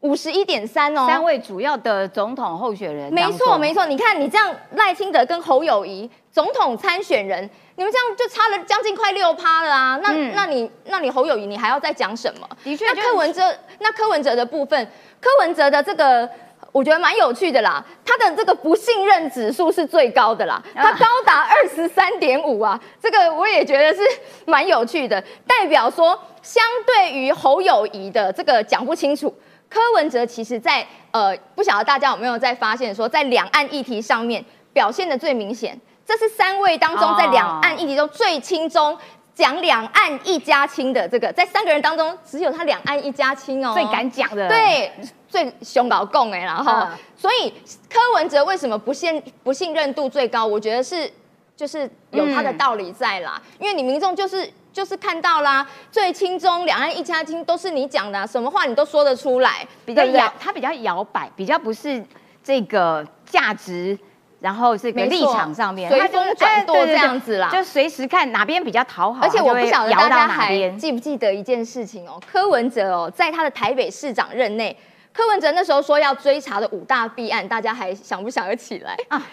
[0.00, 9.98] 五十一点三哦，三位主要的总统候选人没错没错，你看你这样赖清德跟侯友谊总统参选人，你们这样就差了将近快六趴了啊！
[10.02, 12.46] 那、嗯那你那你侯友谊你还要再讲什么？
[12.64, 14.86] 那的确那柯文哲那柯文哲的部分，
[15.18, 16.28] 柯文哲的这个。
[16.72, 24.00] 我觉得蛮有趣的啦，他的这个不信任指数是最高的啦，他高达二十三点五啊，这个我也觉得是
[24.46, 29.34] 蛮有趣的，代表说相对于侯友谊的这个讲不清楚，
[29.68, 38.96] 柯文哲其实在呃，不晓得大家有没有在发现说，在两岸议题上面表现的最明显，这是三位当中哦在两岸议题中最轻中
[39.34, 44.92] 讲两岸一家亲的这个，在三个人当中只有他两岸一家亲哦，最敢讲的，，对，
[45.30, 47.50] 最凶搞共哎，然后、嗯所以
[47.88, 50.44] 柯文哲为什么不信不信任度最高？
[50.44, 51.10] 我觉得是
[51.56, 54.52] 就是有他的道理在啦，因为你民众就是。
[54.72, 62.00] 就是看到啦，最亲中两岸一家亲都是你讲的啊、什么话你都说得出来，比较摇，他比较摇摆，比较不是
[62.40, 63.98] 这个价值。
[64.38, 70.56] 然后这个立场上面，随风转舵哎对对对这样子啦就随时看哪边比较讨好，而且我不晓得大家还。
[70.78, 74.74] 记不记得一件事情哦，柯文哲哦，在他的台北市长任内，
[75.12, 79.26] 柯文哲那时候说要追查的五大弊案，大家还想不想得起来啊啊？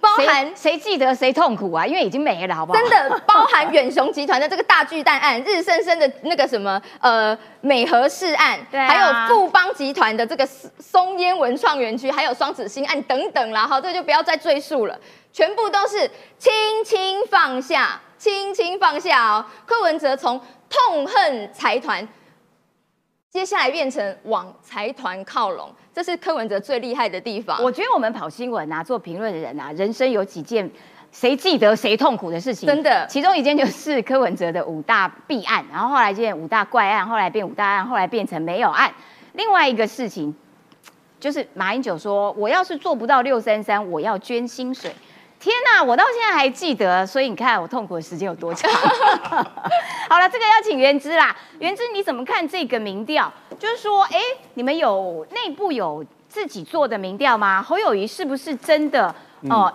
[0.00, 1.86] 包含谁谁记得谁痛苦啊？
[1.86, 2.78] 因为已经没了，好不好？
[2.78, 15.00] 真的 包含远雄集团的这个大巨蛋案、日升升的那个什么呃美和市案，对啊还有富邦集团的这个松烟文创园区，还有双子星案等等啦，好，这就不要再赘述了，
[15.32, 16.08] 全部都是
[16.38, 16.52] 轻
[16.84, 19.46] 轻放下，轻轻放下哦。
[19.64, 22.06] 柯文哲从痛恨财团。
[23.34, 27.60] 接下来变成往财团靠拢，这是柯文哲最厉害的地方。
[27.60, 30.70] 我觉得我们跑新闻啊，做评论的人啊，人生有几件
[31.10, 38.94] 谁记得谁痛苦的事情，真的其中一件就是柯文哲的五大弊案，然后后来变五大怪案，后来变五大案，后来变成没有案。
[39.32, 40.32] 另外一个事情
[41.18, 44.94] 就是马英九说，我要是做不到六三三，我要捐薪水。
[45.44, 48.70] 天呐，我到现在还记得，所以你看我痛苦的时间有多长。
[50.08, 51.36] 好了，这个要请原之啦。
[51.58, 53.30] 原之你怎么看这个民调？
[53.58, 54.18] 就是说，哎，
[54.54, 57.62] 你们有内部有自己做的民调吗？
[57.62, 59.14] 侯友谊是不是真的
[59.50, 59.70] 哦？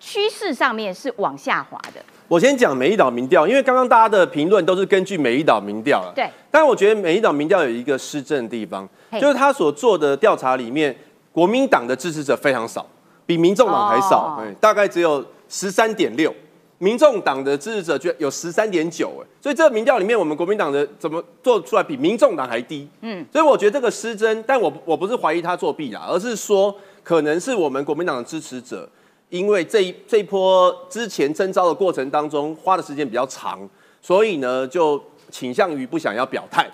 [0.00, 2.04] 趋势上面是往下滑的。
[2.26, 6.12] 我先讲美一岛民调，因为刚刚大家的评论都是根据美一岛民调了。
[6.12, 6.28] 对。
[6.50, 8.88] 但我觉得美一岛民调有一个失政的地方，
[9.20, 10.96] 就是他所做的调查里面，
[11.30, 12.84] 国民党的支持者非常少，
[13.26, 16.34] 比民众党还少，哦哎、大概只有十三点六。
[16.78, 22.86] 民众党的支持者居然有十三点九，哎，所以这个民调里面，我们国民党的怎么做出来比民众党还低？
[23.00, 28.86] 嗯，所以我觉得这个失真，但我我不是怀疑他作弊啦，而是说可能是我们国民党的支持者，
[29.30, 33.66] 因为这一这一波之前征召的过程当中花的时间比较长，
[34.02, 36.68] 所以呢就倾向于不想要表态。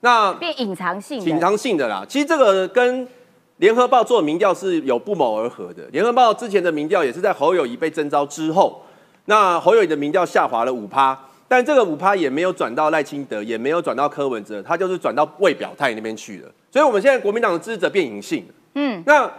[0.00, 2.06] 那变隐藏性的，紧张性的啦。
[2.08, 3.06] 其实这个跟
[3.60, 5.82] 联合报做民调是有不谋而合的。
[5.92, 8.82] 联合报之前的民调也是在侯友谊被征召之后，
[9.26, 16.48] 那侯友谊的民调下滑了五趴，但这个五趴也没有转到赖清德，也没有转到柯文哲，他就是转到未表态那边去了。
[16.70, 18.54] 所以我们现在国民党的支持者变隐性了。
[18.76, 19.30] 嗯，那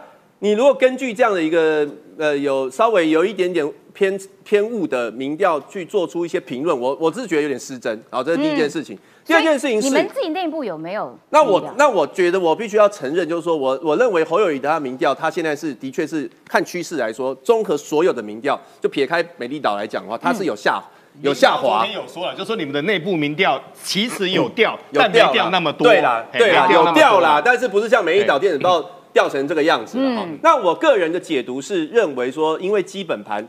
[0.43, 1.87] 你如果根据这样的一个
[2.17, 8.03] 呃有稍微有一点点偏偏误的民调去做出一些评论，我我是觉得有点失真。
[8.09, 8.97] 好，这是第一件事情。
[9.23, 11.15] 第二件事情是你们自己内部有没有？
[11.29, 20.83] 那我那我觉得我必须要承认，就是说我我认为侯友谊的他民调，他现在是的确是看趋势来说，综合所有的民调，就撇开美丽岛来讲的话，它是有下、
[21.21, 21.93] 有下滑昨天。
[21.93, 25.87] 有说了，就说你们的内部民调其实有掉，有但没掉那么多。
[25.87, 28.83] 对啦，嘿对啦，有掉啦，但是不是像美丽岛电子报
[29.13, 30.23] 掉成这个样子了哈。
[30.25, 30.39] 嗯。
[30.41, 33.47] 那我个人的解读是认为说，因为基本盘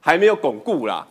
[0.00, 1.06] 还没有巩固啦，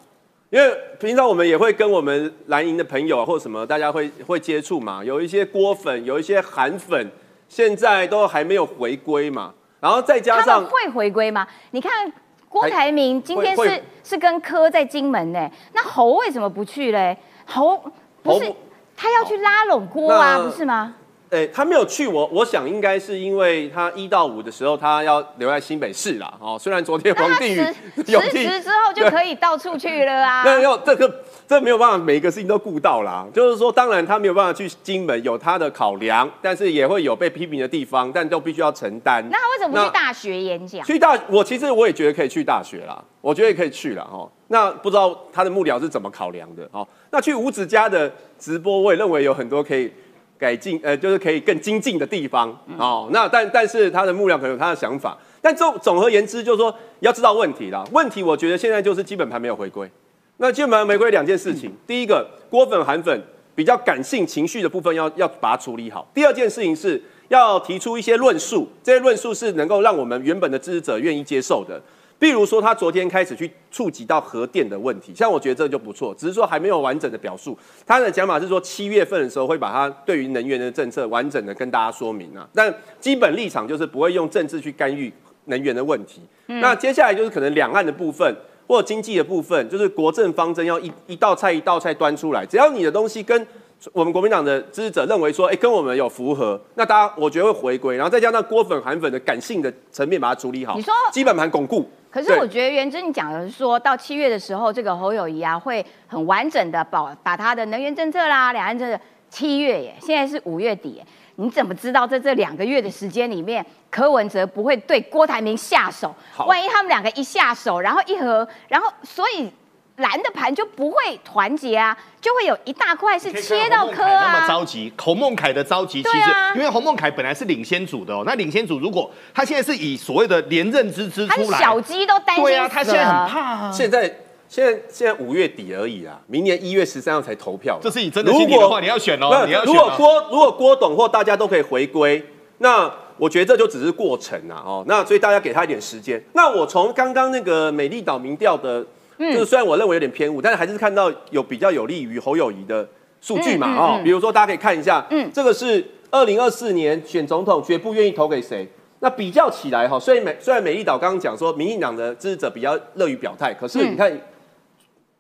[0.50, 7.12] 因为平常我们也会跟我们蓝营的朋友啊，或者什么，大家会会接触嘛，有一些郭粉，有一些韩粉，
[7.50, 11.48] 现在都还没有回归嘛，然后再加上会回归吗？
[11.72, 12.12] 你看
[12.48, 17.18] 郭台铭今天是是跟柯在金门呢，那侯为什么不去嘞？
[17.46, 17.84] 侯
[18.22, 18.54] 不是
[18.96, 20.94] 他要去拉拢郭啊，不是吗？
[21.34, 26.32] 呃，他没有去我，我想应该是因为他一到五的时候他要留在新北市啦。
[26.40, 27.56] 哦，虽然昨天黄定宇
[28.04, 30.44] 辞 有辞职之后就可以到处去了啊。
[30.46, 31.12] 那要这个
[31.48, 33.26] 这没有办法，每一个事情都顾到啦。
[33.34, 39.28] 就是说，当然他没有办法去金门，有他的考量，但是也会有被批评的地方，但都必须要承担。
[39.32, 40.86] 那他为什么不去大学演讲？
[40.86, 44.30] 去大，我其实我也觉得可以去大学啦，我觉得也可以去了哈。
[44.50, 46.88] 那不知道他的幕僚是怎么考量的哦？
[47.10, 49.92] 那去五指家的直播，我也认为有很多可以
[50.38, 53.10] 改进，呃，就是可以更精进的地方哦。
[53.12, 57.84] 那但但是他的幕僚可能有他的想法，但总总而言之，就是说要知道问题啦。
[57.92, 59.90] 问题我觉得现在就是基本盘没有回归。
[60.38, 63.24] 那基本盘回归两件事情，第一个锅粉韩粉
[63.56, 66.06] 比较感性情绪的部分要要把它处理好。
[66.14, 71.82] 第二件事情是要提出一些论述，这些论述是能够让我们原本的支持者愿意接受的。
[72.24, 77.58] 比如说，他昨天开始去触及到核电的问题，像我觉得这就不错，只是说还没有完整的表述。
[77.86, 82.48] 他的讲法是说，七月份的时候会把他对于能源的政策完整的跟大家说明啊。
[82.54, 85.12] 但基本立场就是不会用政治去干预
[85.48, 86.22] 能源的问题。
[86.46, 88.34] 那接下来就是可能两岸的部分
[88.68, 93.46] 或经济的部分，就是国政方针要一一道菜一道菜端出来，只要你的东西跟
[93.92, 101.86] 我们国民党的支持者认为说，哎、跟我们有符合，那大家我觉得会回归，然后再加上锅粉韩粉的感性的层面把它处理好，你说基本盘巩固。
[102.14, 109.00] 对可是我觉得元真你讲的是说到七月的时候，这个侯友谊啊会很完整的保把他的能源政策啦、两岸政策，
[109.30, 111.06] 七月耶，现在是五月底耶，
[111.38, 116.14] 你怎么知道在这两个月的时间里面，柯文哲不会对郭台铭下手？
[116.32, 119.52] 好万一他们两个一下手，然后一合，然后所以
[119.98, 124.48] 蓝的盘就不会团结啊，就会有一大块是切到柯那么啊。
[124.48, 132.46] 着急，洪孟凯的着急，其对实、啊因为洪孟凯本来是领先组的哦，那领先组如果他现在是以所谓的连任之之他是出来，小鸡都担心。
[132.46, 133.72] 对啊，他现在很怕啊。
[133.72, 137.80] 现在现在现在五月底而已啊，明年一月十三号才投票。
[137.82, 139.94] 这是你真的心里的话，你要选哦，那你要选、如果哦。
[139.98, 142.24] 郭如果郭董或大家都可以回归，
[142.60, 146.24] 那我觉得这就只是过程啊，哦，那所以大家给他一点时间。
[146.34, 148.86] 那我从刚刚那个美丽岛民调的，
[149.32, 149.34] 嗯。
[149.34, 152.88] 就是虽然我认为有点偏误，但是还是看到有比较有利于侯友谊的
[153.22, 154.04] 数据嘛，哦，嗯。
[154.04, 155.28] 比如说大家可以看一下，嗯。
[155.28, 158.68] 嗯，这个是二零二四年选总统绝不愿意投给谁。
[159.00, 163.92] 那比较起来哈，虽然美虽然美丽岛刚刚讲说民进党的支持者比较乐于表态，可是嗯。
[163.94, 164.22] 你看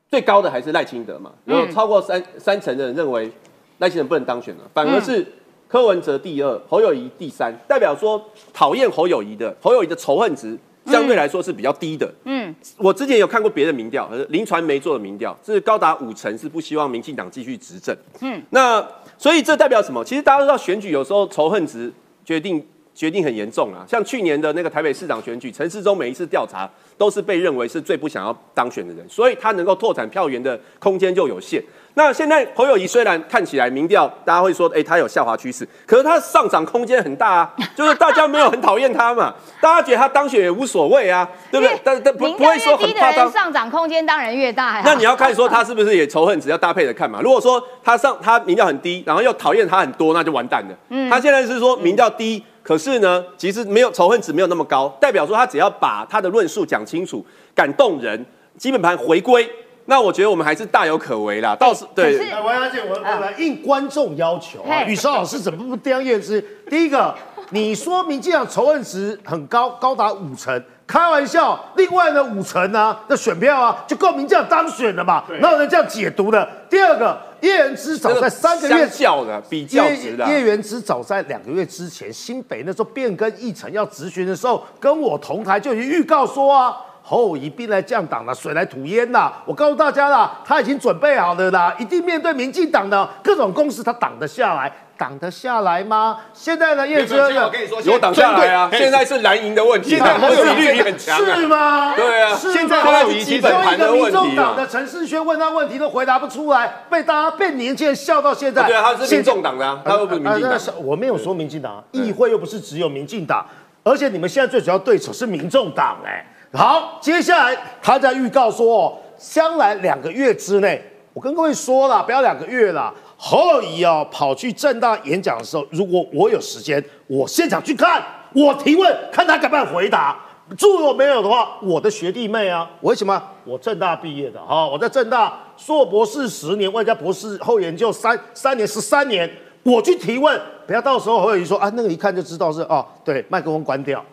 [0.09, 3.31] 最高的还是赖清德嘛，有超过三三成的人认为
[3.79, 5.25] 赖清德不能当选了，反而是
[5.67, 8.23] 柯文哲第二，侯友谊第三，代表说
[8.53, 12.13] 讨厌侯友谊的侯友谊的仇恨值相对来说是比较低的。
[12.25, 17.95] 嗯，我之前有看过别的民调，呃林传媒做的民调，是高达五成是不希望民进党继续执政。
[18.19, 20.03] 嗯嗯，那所以这代表什么？
[20.03, 21.91] 其实大家都知道选举有时候仇恨值
[22.25, 23.85] 决定决定很严重啊。
[23.87, 31.63] 像去年的那个台北市长选举，陈世忠每一次调查都是被认为是最不想要当选的人，所以他能够拓展票源的空间就有限。
[31.95, 41.79] 那现在侯友谊虽然看起来民调大家会说，哎、他有下滑趋势，可是他上涨空间很大啊， 就是大家没有很讨厌他嘛，大家觉得他当选也无所谓啊，对不对？
[41.83, 43.31] 但但不不会说很夸张。
[43.31, 44.81] 上涨空间当然越大呀。
[44.83, 47.19] 那你要看说他是不是也仇恨值要搭配着看嘛？
[47.21, 50.75] 如果说他上他民调很低，然后又讨厌他很多，那就完蛋了。
[50.89, 57.23] 嗯他现在是说民调低，可是呢，其实没有仇恨值没有那么高，代表说他只要把他的论述讲清楚，
[57.53, 58.25] 感动人，
[58.57, 59.47] 基本盘回归，
[59.85, 61.55] 那我觉得我们还是大有可为啦。
[61.55, 66.41] 到时对王小姐，我我来应观众要求啊，嘿宇超老师怎么不刁验之？
[66.69, 67.13] 第一个，
[67.49, 71.59] 你说民进党仇恨值很高，高达五成，开玩笑。
[71.75, 75.23] 另外呢，五成啊的选票啊，就够民进党当选了嘛？
[75.41, 76.47] 哪有人这样解读的？
[76.69, 89.33] 第二个，叶元之早在三个月相较的比较值的啊，叶叶元之早在两个月之前，新北那时候变更议程要质询的时候，跟我同台就已经预告说啊，侯友宜兵来将挡了，水来土淹啦。
[89.45, 96.21] 我告诉大家啦，他已经准备好了啦，一定面对民进党的各种攻势，他挡得下来，挡得下来吗？
[96.33, 98.69] 现在呢，叶之现在我跟你说，有挡下来啊。
[98.71, 101.35] 现在是蓝营的问题，现在侯友宜率很强啊。
[101.35, 101.93] 是吗？
[101.93, 104.65] 对啊现在侯友宜基本盘的问题嘛民众党的。
[104.65, 108.63] 陈世轩问他问题都回答不出来，被大家被年轻人笑到现在。
[108.65, 110.57] 对啊，他是现民众党的啊，他又不是民进党啊那。
[110.57, 113.45] 是我没有说民进党啊，议会又不是只有民进党，
[113.83, 116.25] 而且你们现在最主要对手是民众党哎。
[116.55, 120.79] 好，接下来他在预告说哦，将来两个月之内，
[121.11, 122.93] 我跟各位说了，不要两个月了。
[123.17, 128.03] 侯友谊哦，跑去正大演讲的时候，如果我有时间，我现场去看，
[128.35, 130.15] 我提问，看他敢不敢回答。
[130.59, 133.19] 如果没有的话，我的学弟妹啊，为什么？
[133.45, 139.27] 我正大毕业的哈，我在正大硕博士十年，外加博士后研究三三年十三年，
[139.63, 144.03] 我去提问，不要到时候侯友谊说啊，那个一看就知道是哦，对，麦克风关掉。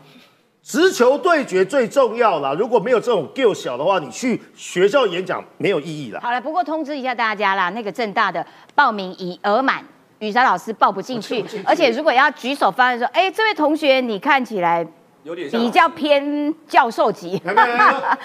[0.70, 6.20] 直球对决最重要了，如果没有这种 g 小的话，你去学校演讲没有意义了。
[6.20, 9.84] 好了，不过通知一下大家啦，那个正大的报名已额满，
[10.20, 14.86] 雨山老师报不进去，而且如果要举手发言说，哎，这位同学你看起来
[15.30, 17.40] 有点像比较偏教授级，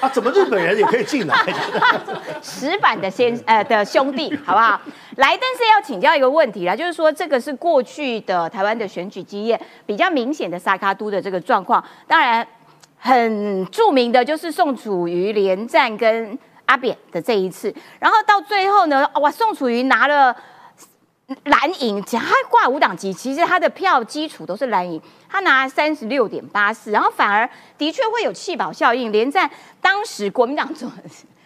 [0.01, 1.35] 啊，怎么日本人也可以进来？
[2.41, 4.81] 石板的先呃的兄弟，好不好？
[5.17, 12.45] 来，但是要请教一个问题啦，就是说这个是过去的台湾的选举经验比较明显的萨卡都的这个状况，当然
[12.97, 16.35] 很著名的就是宋楚瑜连战跟
[16.65, 20.35] 阿扁的这一次，然后到最后呢，哇，宋楚瑜拿了。
[21.45, 22.19] 蓝营，他
[22.49, 27.49] 挂五党籍，其实他的票基础都是蓝营，他拿三十六点八四，然后反而
[27.79, 29.11] 的确会有弃保效应。
[29.11, 29.49] 连战
[29.81, 30.91] 当时国民党做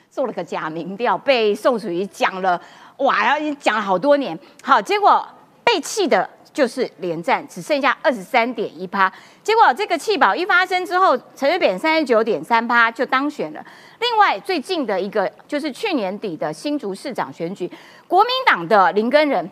[0.10, 2.62] 做了个假民调，被宋楚瑜讲了，
[2.98, 5.26] 哇，然后讲了好多年，好，结果
[5.64, 9.10] 被弃的就是连战，只剩下二十三点一趴。
[9.42, 13.66] 结果这个弃保一发生之后，陈水扁三十九点三趴就当选了。
[14.02, 17.72] 另外最近的一个就是去年底的新竹市长选举，
[18.10, 19.50] 国民党的林根仁。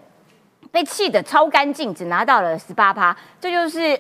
[0.71, 3.99] 被气得超干净，只拿到了十八趴，这就是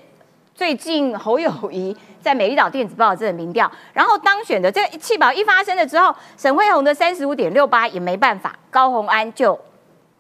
[0.53, 9.57] 最近侯友谊在美丽岛电子报这个民调，然后当选的这个气保一发生了之后，沈惠宏的三十五点六八也没办法，高鸿安就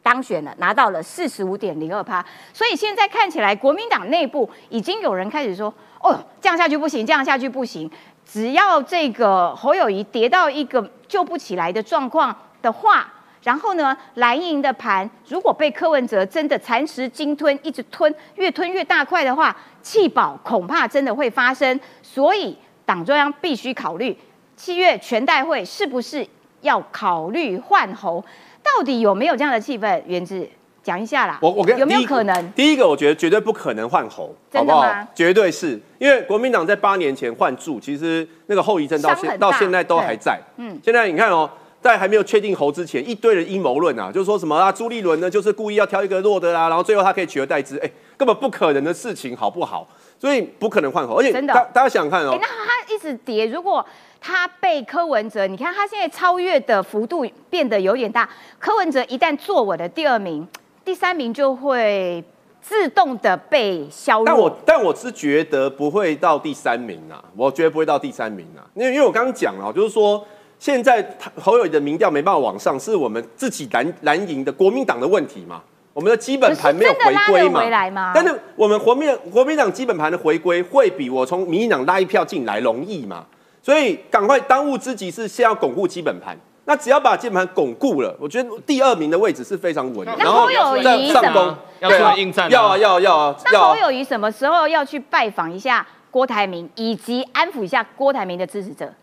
[0.01, 7.89] 当选了，拿到了四十五点零二趴，所以现在看起来国民党内部已经有人开始说，哦，这样下去不行，这样下去不行，
[8.25, 13.11] 只要这个侯友谊跌到一个救不起来的状况的话。
[13.47, 21.79] 然后呢，蓝营的盘如果被柯文哲真的蚕食鲸吞，一直吞，越吞越大块的话，弃保恐怕真的会发生。
[22.03, 22.53] 所以
[22.85, 24.13] 党中央必须考虑
[24.57, 26.27] 七月全代会是不是
[26.59, 28.21] 要考虑换侯，
[28.61, 30.01] 到底有没有这样的气氛？
[30.05, 30.45] 原子
[30.83, 31.39] 讲一下啦。
[31.41, 32.51] 我我跟有没有可能？
[32.51, 35.07] 第一个，我觉得绝对不可能换侯，真的吗？
[35.15, 40.37] 绝对是因为国民党在八年前换柱，其实那个后遗症到现到现在都还在。
[40.57, 41.49] 嗯，现在你看哦。
[41.81, 49.87] 在还没有确定侯之前，一堆人阴谋论啊，就是说什么啊，朱立伦呢就是故意要挑一个弱的啊，然后最后他可以取而代之，哎，根本不可能的事情，好不好？
[50.19, 53.85] 所以不可能换侯，而且大大家想看哦，那他一直跌，如果
[54.19, 58.27] 他被柯文哲，你看他现在超越的幅度变得有点大，
[58.59, 60.45] 柯文哲一旦坐稳的第二名，
[60.83, 62.23] 第三名就会
[62.59, 64.25] 自动的被削弱。
[64.25, 70.25] 但我但我是觉得不会到第三名啊，我觉得不会到第三名啊，因为因为我刚刚讲了，就是说。
[70.59, 75.61] 现在侯友宜的民调没办法往上，是我们自己蓝蓝营的国民党的问题嘛？
[75.93, 77.49] 我们的基本盘没有回归
[77.89, 78.11] 嘛？
[78.13, 83.25] 但是我们国民国民党基本盘的回归会比我从民进党拉一票进来容易嘛？
[83.63, 86.37] 所以赶快当务之急是先要巩固基本盘。
[86.65, 90.05] 那只要把基本盘巩固了，我觉得第二名的位置是非常稳。
[90.05, 90.47] 然后
[90.83, 93.35] 再上攻，要应战，要啊要啊要啊！
[93.45, 98.93] 那侯友谊什么时候要去拜访一下郭台铭，以及安抚一下郭台铭的支持者？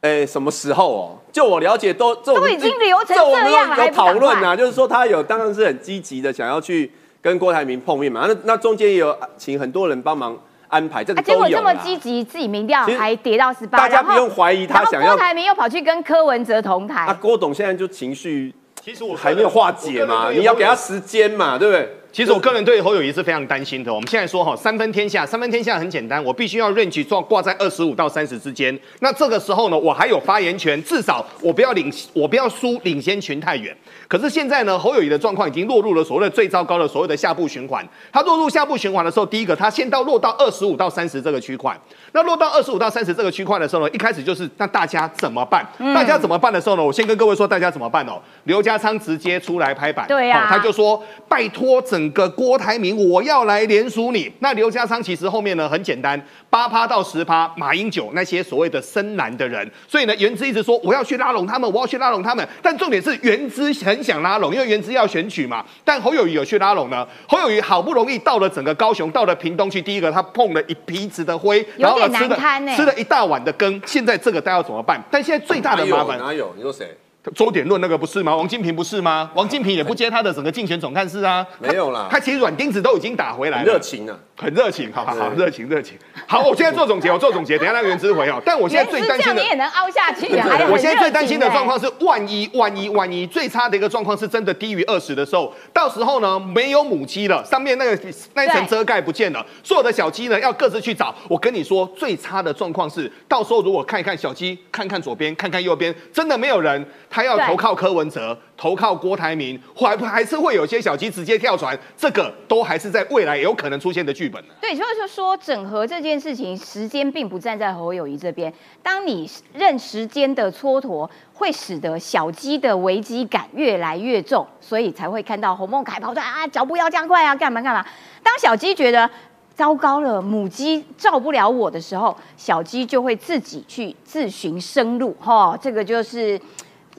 [0.00, 1.18] 哎，什么时候哦？
[1.30, 6.90] 就我了解，都都已经流成这样了，有讨论啊，就是说他有当然是很积极的想要去
[7.20, 8.26] 跟郭台铭碰面嘛。
[8.26, 10.34] 那那中间也有请很多人帮忙
[10.68, 15.10] 安排，这个结果这么积极，自己民调还跌到十八，大家不用怀疑他想要。
[15.10, 21.99] 郭台铭又跑去跟柯文哲同台，那郭董现在就情绪，其实我还没有化解嘛，你要给他时间嘛，对不对？
[22.12, 23.94] 其实我个人对侯友谊是非常担心的。
[23.94, 28.76] 我们现在说哈，三分天下，三分天下很简单，我必须要 range 挂挂在二十五到三十之间。
[28.98, 33.76] 那这个时候呢，我还有发言权，至少我不要领，我不要输领先群太远。
[34.08, 37.86] 可是现在呢，侯友谊的状况已经落入了所谓的最糟糕的所谓的下部循环。
[38.12, 41.78] 他落入下部循环的时候，第一个他先到落到二十五到三十这个区块。
[42.10, 45.64] 那落到二十五到三十这个区块的时候呢，一开始就是那大家怎么办？
[45.94, 46.82] 大家怎么办的时候呢？
[46.82, 48.20] 我先跟各位说，大家怎么办哦？
[48.44, 54.30] 刘家昌直接出来拍板，对呀，他就说拜托整个郭台铭，我要来联署你。
[54.38, 62.46] 那刘家昌其实后面呢很简单，八趴到十趴，马英九那些所谓的深蓝的人，所以呢，原之一直说我要去拉拢他们，我要去拉拢他们。
[62.62, 65.64] 但重点是原之很想拉拢，因为原之要选举嘛。
[65.84, 67.06] 但侯友谊有去拉拢呢？
[67.26, 72.36] 侯友谊好不容易到了整个高雄，到了屏东去，第一个他碰了一鼻子的灰，然后吃的
[72.76, 73.80] 吃了一大碗的羹。
[73.84, 75.02] 现在这个大家要怎么办？
[75.10, 76.54] 但现在最大的麻烦哪有？
[76.56, 76.96] 你说谁？
[77.34, 78.34] 周点论那个不是吗？
[78.34, 79.30] 王金平不是吗？
[79.34, 81.46] 王金平也不接他的整个竞选总干事啊。
[81.58, 83.64] 没有啦，他其实软钉子都已经打回来了。
[83.64, 85.98] 热情啊，很热情，好好好，热情热情。
[86.26, 88.40] 好，我现在做总结，我做总结，等下那个袁之回哦。
[88.42, 90.26] 但我现在最担心的，你也能凹下去。
[90.70, 101.14] 我现在最担心的状况是，万一万一万一最差的一个状况是真的低于二十的时候，到时候呢没有母鸡了，上面那个那一层遮盖不见了，所有的小鸡呢要各自去找。
[101.28, 106.82] 我跟你说，最差的状况是，到时候如果看一看小鸡，看看左边，看看右边，真的没有人。
[107.10, 114.52] 他要投靠柯文哲，投靠郭台铭，还还是会有些小鸡直接跳船，这个都还是在未来有可能出现的剧本呢。
[114.60, 118.52] 对，所以说说整合这件事情，时间并不站在侯友谊这边。
[118.82, 127.82] 当你任时间的蹉跎，会使得小鸡的危机感越来越重，所以才会看到洪孟凯跑出来啊，脚步要加快啊，干嘛干嘛。
[128.22, 129.08] 当小鸡觉得
[129.54, 135.16] 糟糕了，母鸡照不了我的时候，小鸡就会自己去自寻生路。
[135.18, 136.38] 哈、这个就是。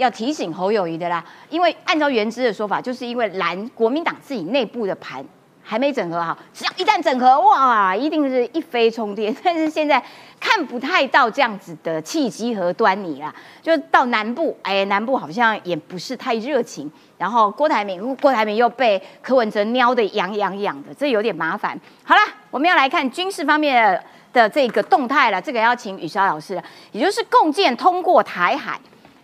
[0.02, 5.24] 要提醒侯友谊的啦，因为按照原知的说法，就是因为蓝国民党自己内部的盘
[5.62, 9.34] 还没整合好，只要一旦整合，哇，一定是一飞冲天。
[9.44, 10.04] 但是现在
[10.40, 13.32] 看不太到这样子的契机和端倪啦。
[13.62, 16.92] 就到南部，哎，南部好像也不是太热情。
[17.20, 21.80] 然后郭台铭，郭台铭又被柯文哲撩得痒痒痒的，这有点麻烦。
[22.04, 28.82] 好了，我们要来看军事方面的的这个动态了，这个要请雨莎老师了，也就是共建通过台海。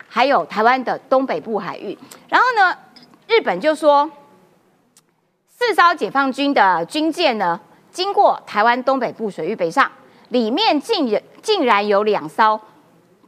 [0.08, 1.96] 还有台湾的东北部海域，
[2.28, 2.76] 然后呢，
[3.26, 4.10] 日本就说
[5.48, 9.90] 四艘解放军的军舰呢，经过台湾东北部水域北上，
[10.30, 12.58] 里面竟然竟然有两艘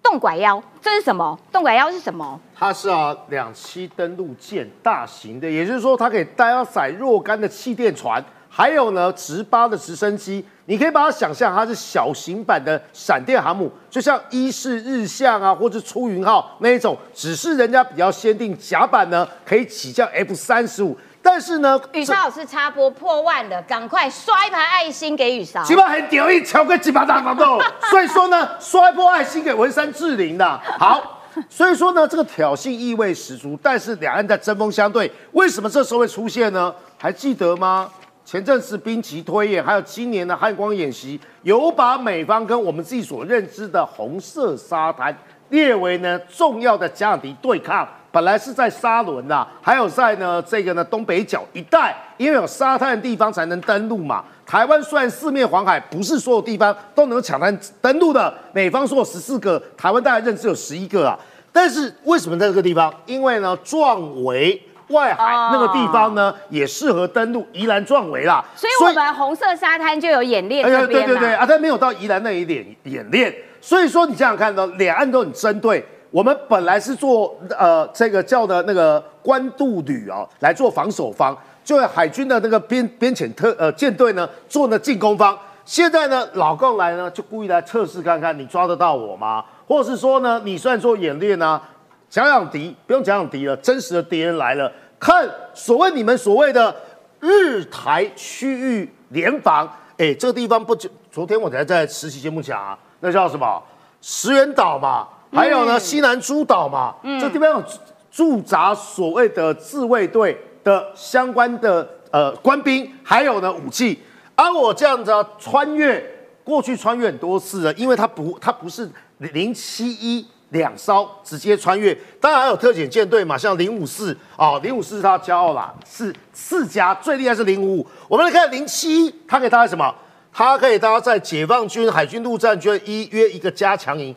[0.02, 1.38] 动拐腰，这是什么？
[1.52, 2.40] 动拐腰是什么？
[2.56, 10.44] 它是啊两栖登陆舰，大型的，也就是说它可以搭载若干的气垫船，还有呢直八的直升机。
[10.70, 20.96] 你可以把它想象，它是小型版的闪电航母，就像伊势日向啊，或者出云号那一种，只是人家比较先定甲板呢，可以起降 F 三十五。
[21.20, 25.64] 但是呢，雨莎老师插播破万了，赶快刷一排爱心给雨莎。
[25.64, 27.60] 起码很屌，一敲个几把大毛豆。
[27.90, 30.60] 所以说呢，刷一波爱心给文山志玲的。
[30.78, 33.58] 好，所以说呢，这个挑衅意味十足。
[33.60, 36.72] 但是两岸在针锋相对，为什么这时候会出现呢？
[36.96, 37.90] 还记得吗？
[38.30, 45.12] 前阵子兵棋推演，还有今年的汉光演习，有把美方跟我们自己所认知的红色沙滩
[45.48, 47.84] 列为呢重要的假想敌对抗。
[48.12, 54.24] 本来是在沙伦呐，还有在呢这个呢东北角一带，因为有沙滩的地方才能登陆嘛。
[54.46, 58.32] 台湾虽然四面环海，不是所有地方都能抢滩登陆的。
[58.52, 61.18] 美方说有十四个，台湾大概认知有十一个啊。
[61.50, 62.94] 但是为什么在这个地方？
[63.06, 64.62] 因为呢壮围。
[64.90, 68.44] 外海那个地方呢，也适合登陆宜兰壮围啦。
[68.54, 73.34] 所以我们红色沙滩就有演练哎呀，对对对，啊，但没有到宜兰那一点演练。
[73.60, 75.84] 所以说你想想看呢，两岸都很针对。
[76.10, 85.38] 我们本来是做呃这个叫的那个官渡旅啊、来做防守方，就海军的那个边边潜特呃舰队呢做呢进攻方。
[85.64, 89.44] 现在呢，老共来呢就故意来测试看看你抓得到我吗？
[89.68, 91.62] 或是说呢，你虽然做演练啊，
[92.10, 96.74] 假想敌不用假想敌了，真实的敌人来了，看所谓你们所谓的
[97.20, 99.64] 日台区域联防，
[99.96, 103.62] 哎，这个地方不久，昨天我才在实习节目讲啊，那叫什么？
[104.02, 107.64] 石原岛嘛，还有呢、西南诸岛嘛，这地方有
[108.10, 114.02] 驻扎所谓的自卫队的相关的呃官兵，还有呢武器。
[114.34, 116.02] 而我这样子啊，穿越
[116.42, 127.86] 过去穿越很多次了，因为它不它不是零七一两艘直接穿越，当然还有特遣舰队嘛，像零五四啊，零五四是它骄傲啦，是四家最厉害是零五五。
[128.08, 129.94] 我们来看零七，它可以搭载什么？
[130.32, 134.14] 它可以搭载解放军海军陆战军一约一个加强营，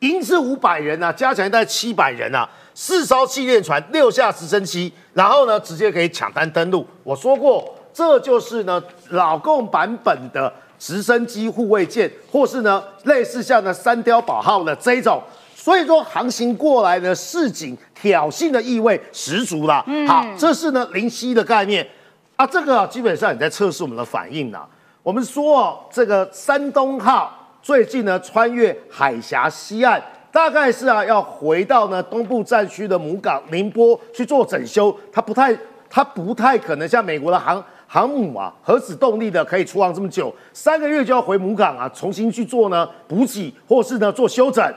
[0.00, 6.86] 营是五百人啊，加强营大概七百人啊，四艘气垫船，六架直升机，然后呢直接可以抢滩登陆。
[7.02, 15.20] 我说过，这就是呢老共版本的直升机护卫舰，或是呢类似像呢三碉堡号的这一种。
[15.62, 19.84] 所以说航行过来呢，示警挑衅的意味十足啦。
[20.08, 21.86] 好，这是呢零七的概念
[22.34, 24.68] 啊，这个啊基本上也在测试我们的反应啦。
[25.04, 27.32] 我们说哦，这个山东号
[27.62, 30.02] 最近呢穿越海峡西岸，
[30.32, 35.56] 大概是啊要回到呢东部战区的母港宁波去做整修，它不太
[35.88, 44.68] 它不太可能像美国的航航母啊核子动力的可以出航这么久，三个月就要回母港啊，重新去做呢补给或是呢做修整。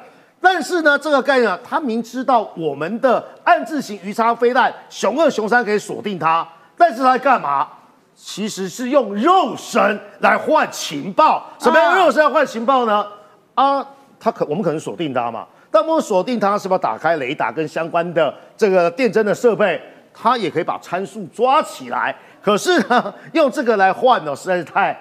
[0.46, 7.68] 但是呢，这个概念啊，他明知道我们的暗字型鱼叉飞弹熊二、熊三可以锁定它，但是他在干嘛？
[8.14, 11.44] 其实是用肉身来换情报。
[11.60, 13.04] 什么样的肉身来换情报呢？
[13.56, 13.84] 啊，
[14.20, 19.82] 他可我们可能锁定它嘛，但我们锁定它是不是要打开雷达跟相关的这个电侦的设备？
[20.14, 22.16] 它也可以把参数抓起来。
[22.40, 24.96] 可是呢，用这个来换呢，实在是太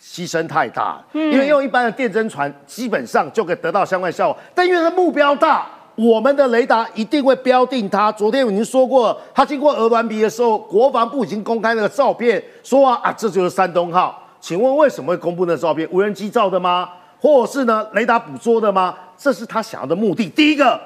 [0.00, 1.04] 牺牲太大了。
[1.12, 5.66] 因为用一般的电侦船，基本上就可以得到相关效果，但因为它目标大。
[6.00, 8.12] 我们的雷达一定会标定它。
[8.12, 14.16] 昨天我已经说过了，它经过鹅銮鼻的时候，国防部已经公开那个照片，说啊啊，这就是山东号。
[14.38, 15.88] 请问为什么会公布那照片？
[15.90, 16.88] 无人机照的吗？
[17.18, 18.96] 或者是呢雷达捕捉的吗？
[19.16, 20.28] 这是他想要的目的。
[20.28, 20.80] 第一个，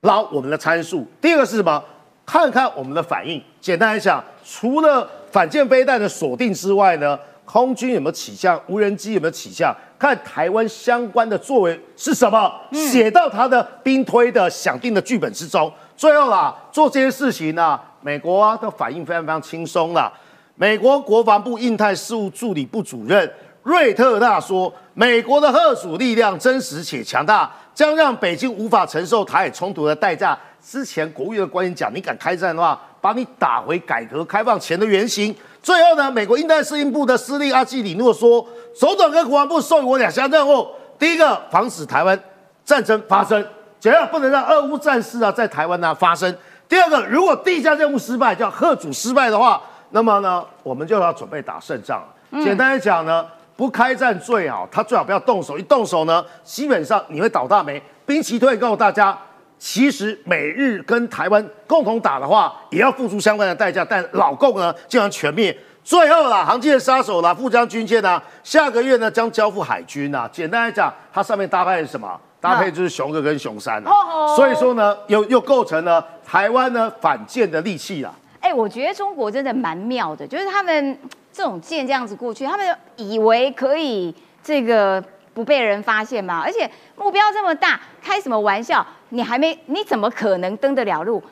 [0.00, 1.06] 捞我们的参数。
[1.20, 1.80] 第二个是什么？
[2.26, 3.40] 看看我们的反应。
[3.60, 7.16] 简单来讲，除了反舰飞弹的锁定之外呢，
[7.54, 8.60] 空军有没有起降？
[8.66, 9.72] 无人机有没有起降？
[9.96, 15.72] 看台湾相关的作为是什么，写到他的兵推的想定的剧本之中。
[15.96, 20.12] 最后啦，做这些事情呢，美国啊的反应非常非常轻松啦。
[20.56, 23.32] 美国国防部印太事务助理部主任
[23.62, 30.36] 瑞特纳说，美国的核主力量真实且强大，将让北京无法承受台海冲突的代价。
[30.60, 35.32] 之前国务院的官员讲，你敢开战的话，把你打回改革开放前的原形。
[35.64, 38.46] 最后呢，美国印太司令部的司令阿基里诺说，
[38.76, 42.20] 总统跟国防部授予我两项任务：第一个，防止台湾
[42.66, 43.42] 战争发生，
[43.80, 46.30] 只要，不能让俄乌战事啊在台湾呢发生；
[46.68, 49.58] 第二个，如果第一项任务失败，叫贺主失败的话，
[49.92, 52.44] 那么呢，我们就要准备打胜仗了。
[52.44, 57.82] 简单来讲呢，不开战最好，他最好不要动手，一动手呢，基本上你会倒大霉。
[58.04, 59.18] 兵棋推告诉大家。
[59.64, 63.82] 其实美日跟台湾共同打的话，也要付出相关的代价。
[63.82, 65.56] 但老共呢，竟然全灭。
[65.82, 70.28] 最后啦，航舰杀手啦，富江军舰呢，下个月呢将交付海军呐。
[70.30, 72.20] 简单来讲，它上面搭配是什么？
[72.42, 73.90] 搭配就是熊二跟熊三啊。
[74.36, 78.12] 所以说呢，又又构成了台湾呢反舰的利器啦。
[78.40, 80.98] 哎，我觉得中国真的蛮妙的，就是他们
[81.32, 85.02] 这种舰这样子过去，他们以为可以这个。
[85.34, 86.40] 不被人发现吗？
[86.44, 88.86] 而且目标这么大，开什么玩笑？
[89.08, 91.22] 你还没，你怎么可能登得了路？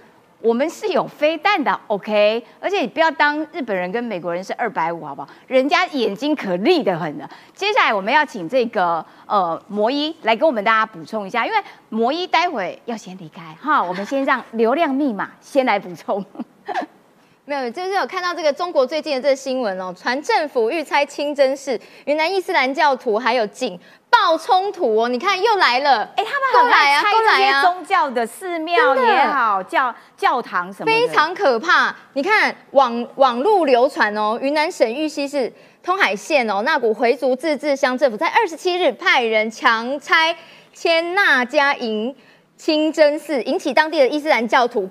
[0.40, 2.44] 我们是有飞弹的，OK？
[2.59, 5.28] 而且你不要当日本人跟美国人是二百五，好不好？
[5.46, 7.28] 人家眼睛可利得很呢。
[7.55, 11.59] 接下来我们要请这个呃魔医来跟我们大家补充一下，因为
[11.90, 16.24] 魔医待会要先离开哈，我们先让流量密码先来补充。
[17.53, 23.78] 没有，就是有看到这个中国最近的这个新闻哦，传政府预猜清真寺、云南伊斯兰教徒还有警
[24.09, 31.94] 爆冲突哦，你看又来了，哎，他们很爱拆这些宗教的寺庙也好，教教堂什么，非常可怕。
[32.14, 40.34] 你看网网路流传哦，云南省玉溪市通海县哦，那股回族自治乡政府在二十七日派人强拆
[40.72, 42.16] 迁那家营
[42.57, 44.88] 清真寺，引起当地的伊斯兰教徒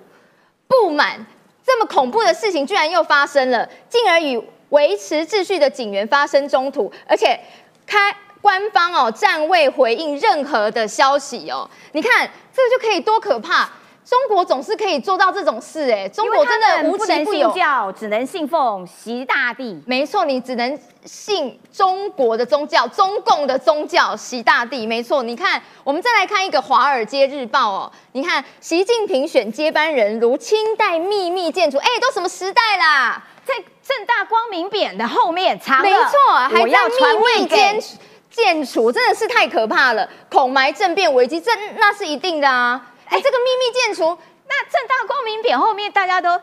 [0.68, 1.26] 不满。
[1.64, 7.40] 这么恐怖的事情居然又发生了，进而与维持秩序的警员发生冲突，而且
[7.86, 11.70] 开官方哦暂未回应任何的消息哦。
[11.92, 13.70] 你看这个就可以多可怕！
[14.12, 17.50] 中国总是可以做到这种事哎，中国真的无奇不有，
[17.98, 19.82] 只能信奉习大帝。
[19.88, 24.86] 没错，你只能信中国的宗教，中共的宗教，习大帝。
[24.86, 33.24] 没错，你看，我们再来看一个《华尔街日报》哦，你看习近平选接班人如清代秘密建筑，哎，都什么时代啦？
[33.46, 37.82] 在正大光明匾的后面藏，没错，还在秘密间
[38.30, 42.90] 建筑，真的是太可怕了，恐埋政变危机，这那是一定的啊。
[43.12, 46.40] 哎，这个秘密建筑，那正大光明匾后面，大家都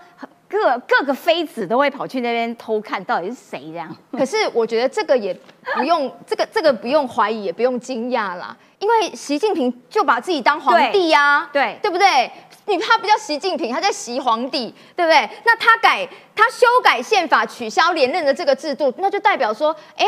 [0.46, 3.96] 各各个妃子都会跑去那边偷看，到底是谁这样？
[4.12, 5.32] 可是我觉得这个也
[5.74, 12.30] 不用，这个这个不用怀疑，也不用惊讶啦，因为习近平就把自己当皇帝呀，对对不对？
[12.66, 15.26] 你他不叫习近平，他在习皇帝，对不对？
[15.46, 16.06] 那他改
[16.36, 20.04] 他修改宪法，取消连任的这个制度，那就代表说，哎，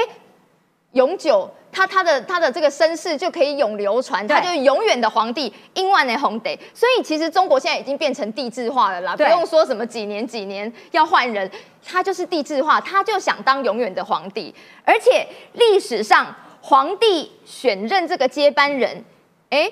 [0.92, 1.50] 永久。
[1.72, 6.58] 他他的他的这个身世就可以永流传，他就是永远的皇帝，英万的皇帝。
[6.74, 11.50] 所以其实中国现在已经变成帝制化了啦，不用说什么几年几年要换人，
[11.84, 14.54] 他就是帝制化，他就想当永远的皇帝。
[14.84, 19.04] 而且历史上皇帝选任这个接班人，
[19.50, 19.70] 哎，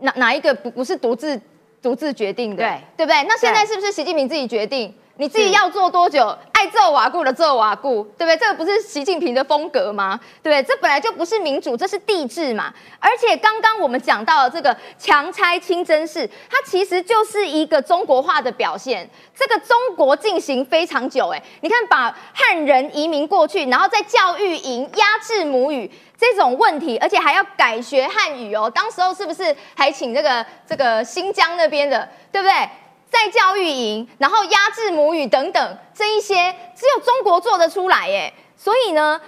[0.00, 1.40] 哪哪一个不不是独自
[1.80, 2.62] 独自决定的？
[2.62, 3.24] 对对不对？
[3.24, 4.94] 那现在是不是习近平自己决定？
[5.18, 6.36] 你自己要做多久？
[6.52, 8.36] 爱做瓦固的做瓦固，对不对？
[8.36, 10.18] 这个不是习近平的风格吗？
[10.42, 10.62] 对不对？
[10.62, 12.72] 这本来就不是民主，这是帝制嘛。
[13.00, 19.08] 而且刚刚我们讲到了这个强拆清真寺，它其实就是一个中国化的表现。
[19.34, 28.70] 这个中国进行非常久，哎，你看把汉人移民过去，然后在教育营压制母语这种问题，而且还要改学汉语哦。
[28.72, 32.68] 当时候是不是还请这个这个新疆那边的，对不对？
[33.10, 38.32] 在教育营，然后压制母语等等，这一些只有中国做得出来耶。
[38.56, 39.20] 所以呢，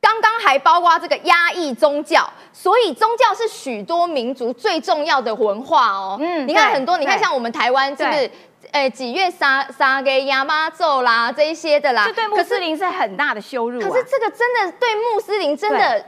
[0.00, 6.16] 刚刚还包括这个压抑宗教，所以宗教是许多民族最重要的文化哦。
[6.20, 8.30] 嗯，你看很多，你看像我们台湾是不是？
[8.72, 13.80] 诶，几月杀杀给亚妈咒啦，这一些的啦，这对穆斯林是很大的羞辱。
[13.80, 16.04] 可是这个真的对穆斯林真的。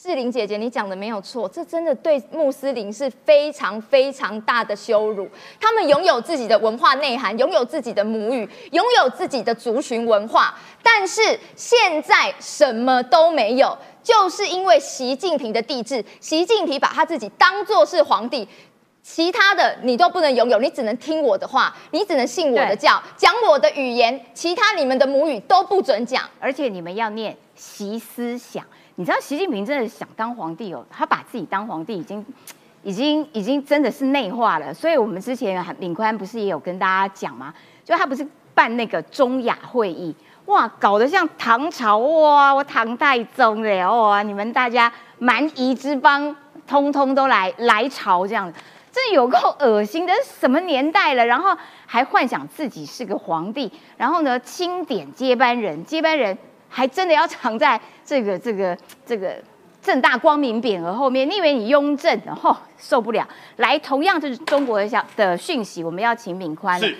[0.00, 5.28] 志玲姐姐，你讲的没有错，这真的对穆斯林是非常非常大的羞辱。
[5.60, 11.20] 他们拥有自己的文化内涵，拥有自己的母语，拥有自己的族群文化，但是
[11.56, 16.04] 现在什么都没有，就是因为习近平的帝制。
[16.20, 18.46] 习近平把他自己当作是皇帝，
[19.02, 26.22] 其他的你都不能拥有，你只能听我的话，你只能信我的教，讲我的语言，其他你们的母语都不准讲。
[26.38, 28.64] 而且你们要念习思想。
[28.98, 32.24] 你知道习近平真的想当皇帝哦，他把自己当皇帝已经。
[32.84, 37.52] 已经已经真的是内化了，所以我们之前领宽不是也有跟大家讲吗？
[37.84, 40.14] 就他不是办那个中亚会议，
[40.46, 46.34] 哇，搞得像唐朝哇，我唐太宗的哇，你们大家蛮夷之邦
[46.68, 48.50] 通通都来来朝这样，
[48.92, 51.26] 这有够恶心的，什么年代了？
[51.26, 56.38] 然后还幻想自己是个皇帝，然后呢钦点接班人，接班人
[56.68, 59.36] 还真的要藏在这个这个这个。
[59.80, 63.26] 正大光明匾额后面，你以为你雍正，然、后受不了。
[63.56, 66.78] 来，同样就是中国的小的讯息，我们要请敏宽。
[66.78, 66.90] 是，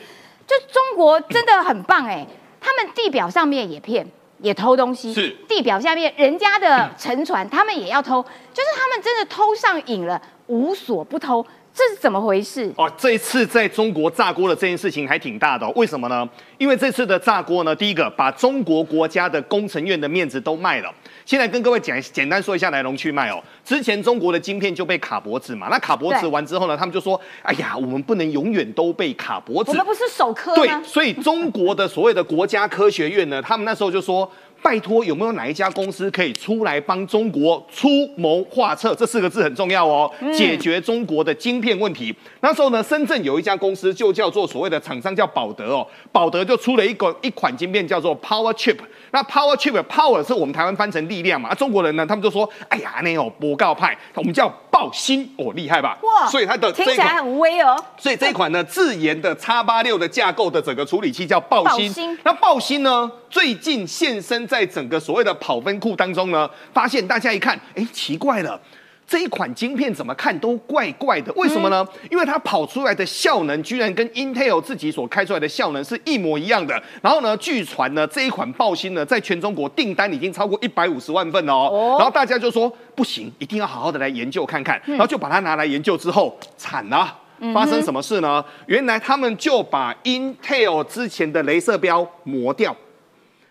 [0.47, 2.27] 就中国真的很棒哎，
[2.61, 4.07] 他们地表上面也骗，
[4.39, 5.13] 也偷东西。
[5.13, 8.23] 是地表下面人家的沉船，他们也要偷，
[8.55, 11.45] 就是他们真的偷上瘾了，无所不偷，
[11.79, 12.73] 这是怎么回事？
[12.77, 16.29] 哦，这一次在中国炸锅的这件事情还挺大的、哦，为什么呢？
[16.59, 20.93] 因为这次的炸锅呢，第一个把中国国家的工程院的面子都卖了。
[21.25, 23.41] 现在跟各位讲简单说一下来龙去脉哦。
[23.65, 30.69] 之前中国的晶片就被卡脖子嘛，那卡脖子完之后呢，他们就说：“哎呀，我们不能永远都被卡脖子。”我们不是首科对，？
[30.83, 34.29] 所以中国的所谓的国家科学院呢，他们那时候就说。
[34.63, 38.95] 拜托，有没有哪一家公司可以出来帮中国出谋划策？
[38.95, 42.15] 这四个字很重要哦，解决中国的晶片问题。
[42.41, 48.79] 那时候呢，深圳有一家公司就叫做所谓的厂商叫宝德哦，宝德就出了一个一款晶片叫做 Power Chip。
[49.11, 55.99] 那 Power Chip Power 是我们台湾翻成力量嘛，啊中国人呢，他们就说，哎呀，那有博告派，我们叫爆心哦，厉害吧？
[56.03, 57.77] 哇所以它的这听起来很威哦。
[57.97, 61.93] 所以这一款呢，自研的叉八六的架构的整个处理器叫爆心。
[61.93, 68.61] 爆那爆心呢，最近现身在整个所谓的跑分库当中呢，发现大家一看，哎，奇怪了。
[69.09, 71.83] 这一款晶片怎么看都怪怪的，为什么呢？
[72.11, 76.81] 因为它跑出来的效能居然跟 Intel 自己所开出来的效能是一模一样的。
[77.01, 81.71] 然后呢，据传呢，这一款爆芯呢，在全中国订单已经超过一百五十万份哦。
[81.73, 84.79] 哦然后大家就说不行，一定要好好的来研究看看。
[84.85, 87.17] 然后就把它拿来研究之后，惨了。
[87.55, 88.45] 发生什么事呢？
[88.67, 92.77] 原来他们就把 Intel 之前的镭射标磨掉，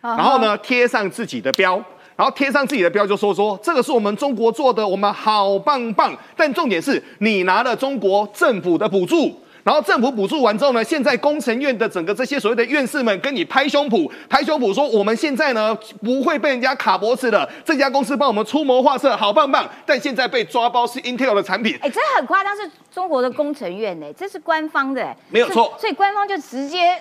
[0.01, 1.81] 然后呢贴上自己的标，
[2.17, 6.13] 然后贴上自己的标就说说这个是我们中国做的，我们好棒棒。
[6.35, 9.39] 但重点是你拿了中国政府的补助。
[9.63, 19.69] 然后政府补助完之后呢，现在工程院的整个这些所谓的院士们跟你拍胸脯，拍胸脯说我们现在呢不会被人家卡脖子了，这家公司帮我们出谋划策，好棒棒。
[19.85, 26.97] 但现在被抓包是 Intel 的产品，哎，这很夸张，是中国的工程院哎，这是官方的哎，没有错所以官方就直接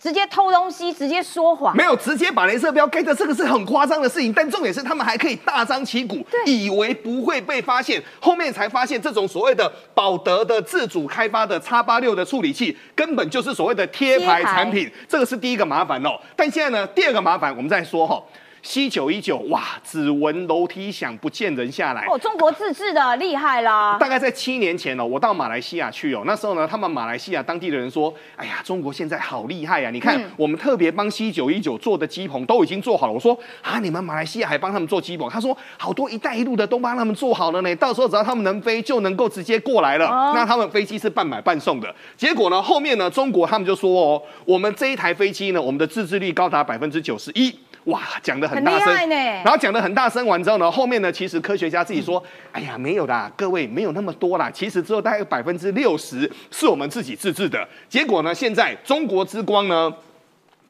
[0.00, 1.76] 直接偷东西，直接说谎。
[1.76, 4.32] 没有直接把镭射标盖着，这个是很夸张的事情。
[4.32, 14.90] 但重点是，他们还可以大张旗鼓，以为不会被发现，后面才发现这种所谓的宝德的自主开发的叉八六的处理器，根本就是所谓的贴牌贴牌产品。
[15.06, 16.18] 这个是第一个麻烦哦。
[16.34, 18.22] 但现在呢，第二个麻烦我们再说哈、
[18.62, 22.04] C 九一九哇，只闻楼梯响，不见人下来。
[22.06, 23.96] 哦，中国自制的厉害啦！
[23.98, 29.90] 大概在七年前哦，我到马来西亚去哦，那时候呢，他们马来西亚当地的人说，哎呀，中国现在好厉害啊！
[29.90, 33.12] 你看，我们特别帮 C 九一九做的机棚都已经做好了。
[33.12, 35.28] 我说啊，你们马来西亚还帮他们做机棚？
[35.30, 40.06] 他说好多“一带一路”的都帮他们做好了呢，到时候只要他们能飞，就能够直接过来了。
[40.06, 41.92] 哦那他们飞机是半买半送的。
[42.16, 47.54] 结果呢，后面呢，中国他们就说哦，我们这一台飞机呢，我们的自制率高达百分之九十一。
[47.84, 52.22] 哇，讲的很大声，然后讲的很大声完之后呢，后面呢，其实科学家自己说，
[52.52, 57.66] 哎呀，没有啦，各位没有那么多啦，其实只有大概有百分之六十是我们自己自制的。
[57.88, 59.92] 结果呢，现在中国之光呢，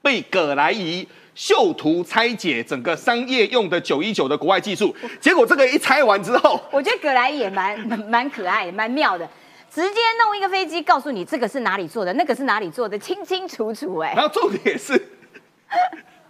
[0.02, 1.06] 被葛莱仪。
[1.32, 9.26] 秀图拆解整个商业用的九一九的国外技术，结果这个一拆完之后，我觉得葛莱也蛮蛮 蛮可爱的，蛮妙的，
[9.72, 14.92] 直接弄一个飞机告诉你这个是哪里做的，那个是哪里做的，清清楚楚哎、然后重点是，
[15.70, 15.78] 阿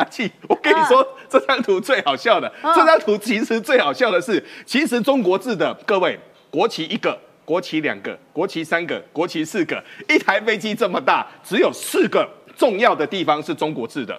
[0.04, 2.50] 气，我跟你说，这张图最好笑的。
[2.62, 6.18] 嗯这张图其实最好笑的是，其实中国制的各位，
[6.50, 14.18] 国旗一个，国旗两个，国旗三个，国旗四个，一台飞机这么大，只有四个重要的地方是中国制的。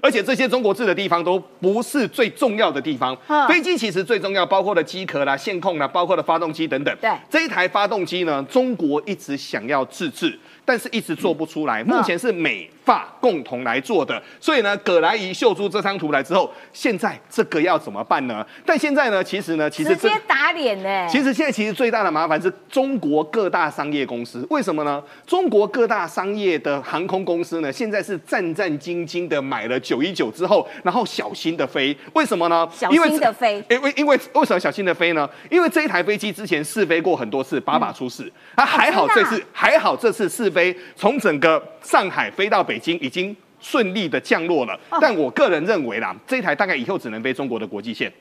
[0.00, 6.92] 而且这些中国制的地方都不是最重要的地方嗯，飞机其实最重要，包括了机壳啦、线控啦，包括了发动机等等。
[7.00, 11.84] 对这一台发动机呢，中国一直想要自制，但是一直做不出来。
[11.84, 18.44] 目前是美法共同来做的，所以呢，葛莱仪秀出这张图来之后，现在这个要怎么办呢？
[18.66, 21.06] 但现在呢，其实呢，其实直接打脸呢。
[21.08, 25.02] 其实现在其实最大的麻烦是中国各大商业公司，为什么呢？
[25.26, 32.68] 中国各大商业的航空公司呢，现在是战战兢兢的买了九一九之后，然后小心的飞，为什么呢？
[32.72, 35.28] 小心的飞因为因为为什么小心的飞呢？
[35.50, 43.36] 因为这一台飞机之前试飞过很多次，把把出事，啊，还好这次还好这次试飞从整个上海飞到北京已经。
[43.64, 48.12] 顺利的降落了，哦但我个人认为啦，这一台大概以后只能飞中国的国际线。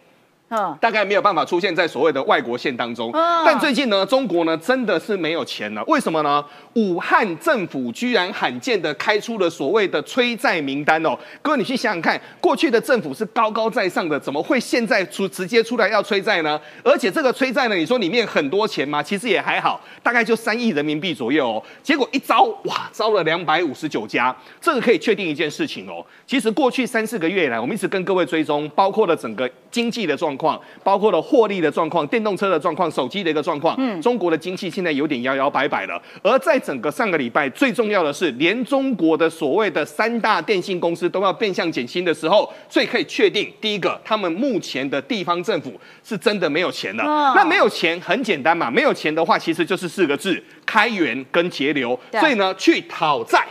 [0.52, 3.10] 嗯，大概没有办法出现在所谓的外国线当中。
[3.14, 6.44] 嗯但最近呢，中国呢真的是没有钱了，为什么呢？
[6.74, 11.18] 武汉政府居然罕见的开出了所谓的催债名单哦。
[11.42, 16.60] 各位，你去想想看，过去的政府是高高在上的，怎么会现在出直接出来要催债呢？
[16.84, 19.02] 而且这个催债呢，你说里面很多钱吗？
[19.02, 21.64] 其实也还好，大概就三亿人民币左右哦。
[21.82, 26.06] 结果一招哇，招了两百五十九家，这个可以确定一件事情哦。
[26.28, 30.41] 其实过去三四个月以来，我们一直跟各位追踪，包括了整个经济的状况，
[30.84, 33.76] 包括了获利的状况、电动车的状况、手机的一个状况。
[33.78, 36.02] 嗯，中国的经济现在有点摇摇摆摆了。
[36.24, 47.04] 而在整个上个礼拜，最重要的是，连中国的所谓的三大电信公司都要变相减薪的时候，所以可以确定，第一个，他们目前的地方政府是真的没有钱了。
[47.04, 52.00] 哦那没有钱很简单嘛，没有钱的话，其实就是四个字：开源跟节流。
[52.20, 53.46] 所以呢，去讨债。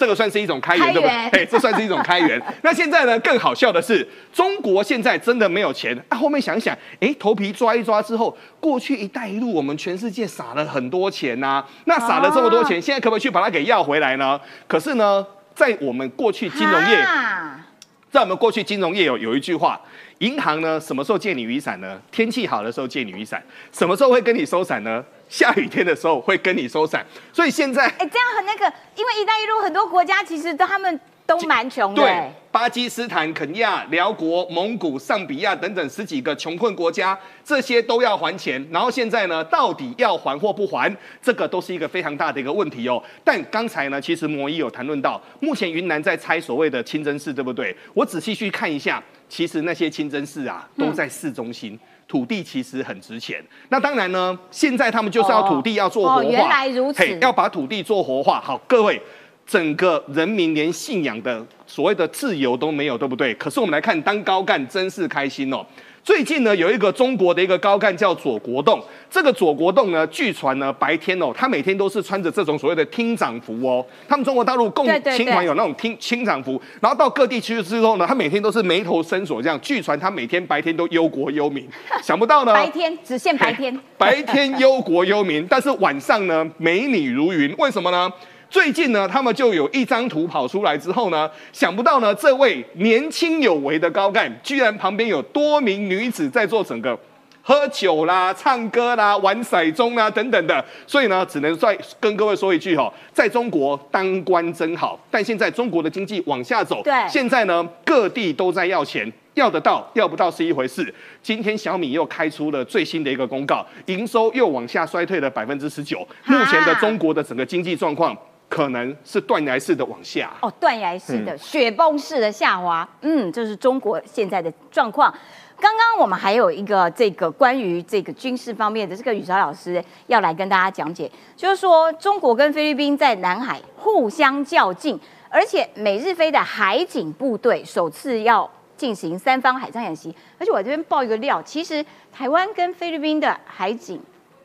[0.00, 1.30] 这个算是一种开源，开对不对源？
[1.30, 2.40] 嘿，这算是一种开源。
[2.64, 6.16] 那现在呢，更好笑的是，中国现在真的没有钱啊。
[6.16, 14.40] 后面想一想，哎，头皮抓一抓之后，过去“一带一路”我们全世界撒了很多钱呐、那撒了这么多钱，现在可不可以去把它给要回来呢？
[14.66, 17.66] 可是呢，在我们过去金融业，啊
[18.10, 19.78] 在我们过去金融业有有一句话，
[20.20, 21.98] 银行呢什么时候借你雨伞呢？
[22.12, 23.42] 天气好的时候借你雨伞，
[23.72, 25.02] 什么时候会跟你收伞呢？
[25.30, 27.04] 下雨天的时候会跟你收伞。
[27.32, 32.02] 所以现在哎，这样很那个，因为“一带一路”很多国家其实都他们都蛮穷的。
[32.02, 38.62] 对哎，巴基斯坦、肯亚、辽国、蒙古、上比亚等等十几个穷困国家，这些都要还钱。
[38.70, 43.02] 然后现在呢，到底要还或不还，这个都是一个非常大的一个问题哦。
[43.24, 47.74] 但刚才呢，其实摩伊有谈论到，目前云南在拆所谓的清真寺，对不对？
[47.94, 51.78] 我仔细去看一下，其实那些清真寺啊，都在市中心。
[52.06, 58.40] 土地其实很值钱，那当然呢，现在他们就是要土地要做活化，哦原来如此嘿要把土地做活化。
[58.40, 59.00] 好，各位，
[59.46, 63.32] 整个人民连信仰的所谓的自由都没有，对不对？
[63.36, 65.64] 可是我们来看当高干真是开心哦。
[66.02, 73.84] 最近呢，有一个中国的一个高干叫左国栋，这个左国栋呢，据传呢，白天哦，他每天都是穿着这种所谓的厅长服哦。
[74.08, 79.60] 他们中国大陆共青团有那种厅厅长服，然后到各地去之后呢，他每天都是眉头深锁这样。
[79.60, 81.68] 据传他每天白天都忧国忧民，
[82.02, 83.78] 想不到呢，白天只限白天。
[83.98, 88.10] 白天忧国忧民，但是晚上呢美女如云，为什么呢？
[88.50, 96.98] 最近呢，他们就有一张图跑出来之后呢，想不到呢，这位年轻有为的高干，居然旁边有多名女子在做整个
[97.42, 109.10] 喝酒啦、唱歌啦、玩骰盅啦等等的，所以呢，只能再跟各位说一句哈、在中国当官真好，但现在中国的经济往下走，对现在呢各地都在要钱。
[109.34, 110.92] 要得到要不到是一回事。
[111.22, 116.06] 今天小米又开出了最新的一个公告，营收又往下衰退了百分之十九。
[116.26, 118.14] 目前的中国的整个经济状况
[118.50, 120.30] 可能是断崖式的往下。
[120.42, 125.14] 哦，断崖式的、雪崩式的下滑，嗯，这是中国现在的状况。
[125.58, 134.98] 刚刚我们还有一个这个关于这个军事方面的，这个雨潮老师要来跟大家讲解，就是说中国跟菲律宾在南海互相较劲，
[135.28, 144.00] 而且美日菲的海警部队首次要进行三方海上演习，而且我这边爆一个料，其实台湾跟菲律宾的海警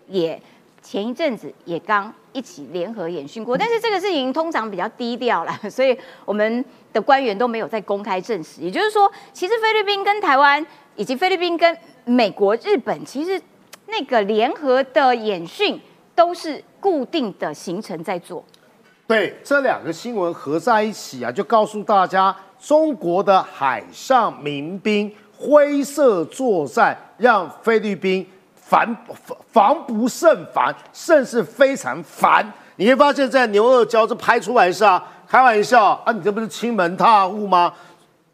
[0.08, 0.40] 也
[0.82, 8.60] 前一阵子也刚一起联合演训过，但是这个事情通常比较低调啦， 所以我们的官员都没有在公开证实。
[8.60, 10.64] 也就是说，其实菲律宾跟台湾
[10.98, 13.42] 以及菲律宾跟美国、日本，其实
[13.88, 15.80] 那个联合的演训
[16.14, 18.44] 都是固定的行程在做。
[19.08, 28.28] 对，这两个新闻合在一起啊，就告诉大家，中国的海上民兵灰色作战，让菲律宾
[28.68, 32.46] 烦防防不胜烦，甚至非常烦。
[32.78, 37.72] 你会发现在牛二礁这拍出来是啊，开玩笑啊，你这不是亲门踏户吗？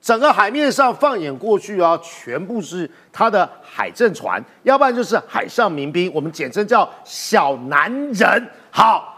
[0.02, 8.50] 整个海面上放眼过去啊，全部是他的海政船，要不然就是海上民兵，我们简称叫小男人。
[8.72, 9.10] 好。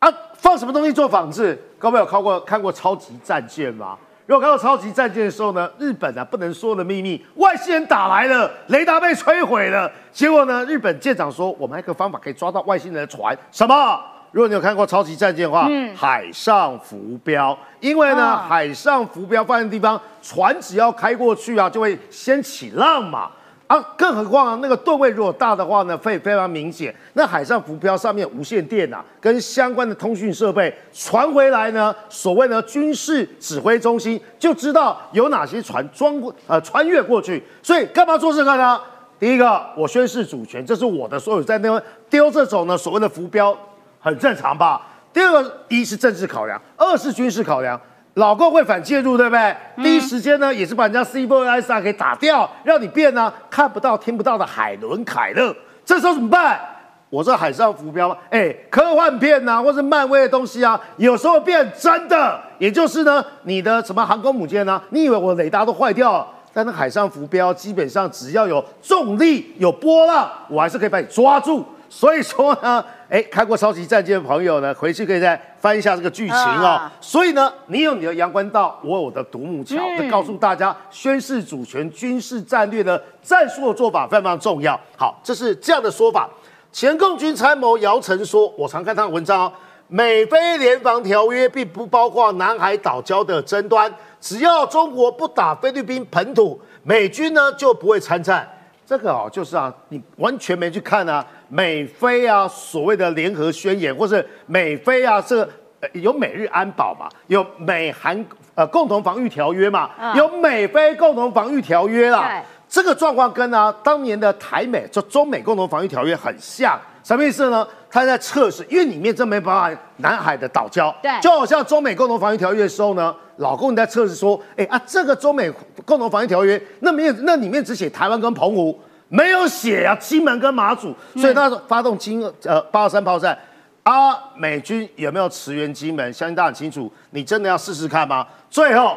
[0.00, 1.62] 啊，放什么东西做仿制？
[1.78, 3.98] 各位有看过看过超级战舰吗？
[4.30, 9.90] 如果看到超级战舰的时候呢，日本啊不能说的秘密，外星人打来了，雷达被摧毁了。
[10.12, 14.00] 结果呢，日本舰长说，我们还有一个方法可以抓到外星人的船，什么？
[14.30, 23.28] 如果你有看过超级战舰的话，海上浮标，因为呢，哦海上浮标放在地方，船只要开过去啊，就会掀起浪嘛。
[23.70, 26.92] 啊，更何况啊，那个吨位如果大的话呢，会非常明显。
[27.12, 37.40] 那海上浮标上面无线电啊，跟相关的通讯设备传回来呢，所谓呢军事指挥中心就知道有哪些船装过呃穿越过去。
[37.62, 38.80] 所以干嘛做这个呢？
[39.20, 43.56] 第一个，我宣示主权，这是我的所有，在那边丢这种呢所谓的浮标，
[44.00, 44.84] 很正常吧？
[45.12, 47.80] 第二个，一是政治考量，二是军事考量。
[48.14, 49.56] 老共会反介入，对不对？
[49.82, 55.54] 第一时间呢，也是把人家 C 4 S R 给打掉，让你变呢看不到、听不到的海伦凯勒。
[55.84, 56.60] 这时候怎么办？
[57.08, 62.40] 我这海上浮标，哎，科幻片呐、或是漫威的东西啊，有时候变真的。
[62.58, 66.26] 也就是呢，你的什么航空母舰呢、你以为我雷达都坏掉了？
[66.52, 71.64] 但那海上浮标基本上只要有重力、有波浪，我还是可以把你抓住。
[71.88, 76.64] 所以说呢，哎，看过超级战舰的朋友呢，回去可以再翻一下这个剧情哦。
[76.64, 84.78] 啊所以呢，你有你的阳关道，我有我的独木桥，嗯这告诉大家宣示主权、军事战略的战术的做法非常非常重要。
[84.96, 86.30] 好，这是这样的说法。
[86.70, 89.52] 前共军参谋姚晨说，我常看他的文章哦。
[89.88, 98.48] 美菲联防条约并不包括南海岛礁的争端，只要中国不打菲律宾本土，美军呢就不会参战。
[98.90, 105.48] 这个哦，就是啊，你完全没去看啊，美菲啊所谓的联合宣言，或是美菲啊这个、
[105.78, 108.26] 呃有美日安保嘛，有美韩
[108.56, 110.12] 呃共同防御条约嘛，嗯。
[110.16, 112.42] 有美菲共同防御条约啦。
[112.68, 117.66] 这个状况跟啊当年的台美就中美共同防御条约很像，什么意思呢？
[117.90, 125.50] 他在测试，因为里面真没办法南海的岛礁，对就好像中美共同防御条约的时候呢，老公你在测试说，哎啊，这个中美
[125.84, 128.78] 共同防御条约，那没有那里面只写台湾跟澎湖，
[129.08, 133.36] 没有写啊金门跟马祖，所以他发动金呃八二三炮战。
[133.82, 136.12] 啊，美军有没有驰援金门？
[136.12, 136.92] 相信大家很清楚。
[137.10, 138.24] 你真的要试试看吗？
[138.50, 138.96] 最后，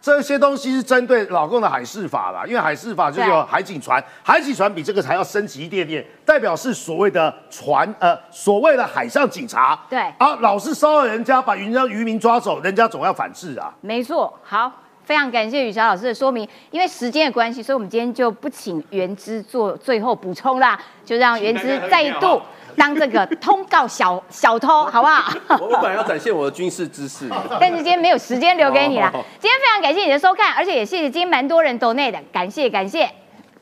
[0.00, 9.78] 这些东西是针对老共的海事法啦，因为海事法就是有海警船，海警船比这个还要升级一点点，代表是所谓的船呃所谓的海上警察。
[9.88, 13.72] 对啊，老是骚扰人家，把人家渔民抓走，人家总要反制啊。
[13.80, 14.70] 没错，好，
[15.04, 16.48] 非常感谢雨霞老师的说明。
[16.70, 22.40] 因为时间的关系，所以我们今天就不请原之做最后补充啦，就让原之再度
[22.76, 25.32] 当这个通告小小偷，好不好？
[25.60, 27.28] 我我本来要展现我的军事知识，
[27.60, 29.24] 但是今天没有时间留给你了哦。
[29.38, 33.10] 今天非常感谢你的收看，而且也谢谢今天蛮多人走内的，感谢感谢，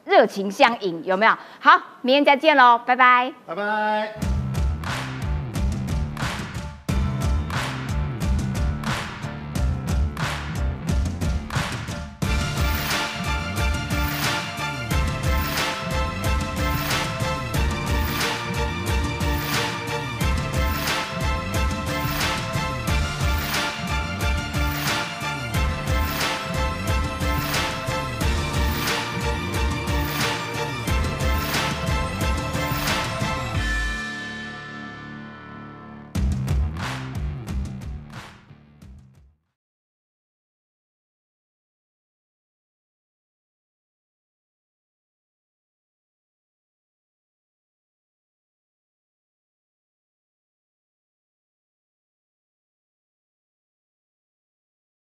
[0.04, 1.32] 热情相迎，有没有？
[1.58, 3.32] 好，明天再见喽，拜拜。
[3.46, 4.29] 拜拜。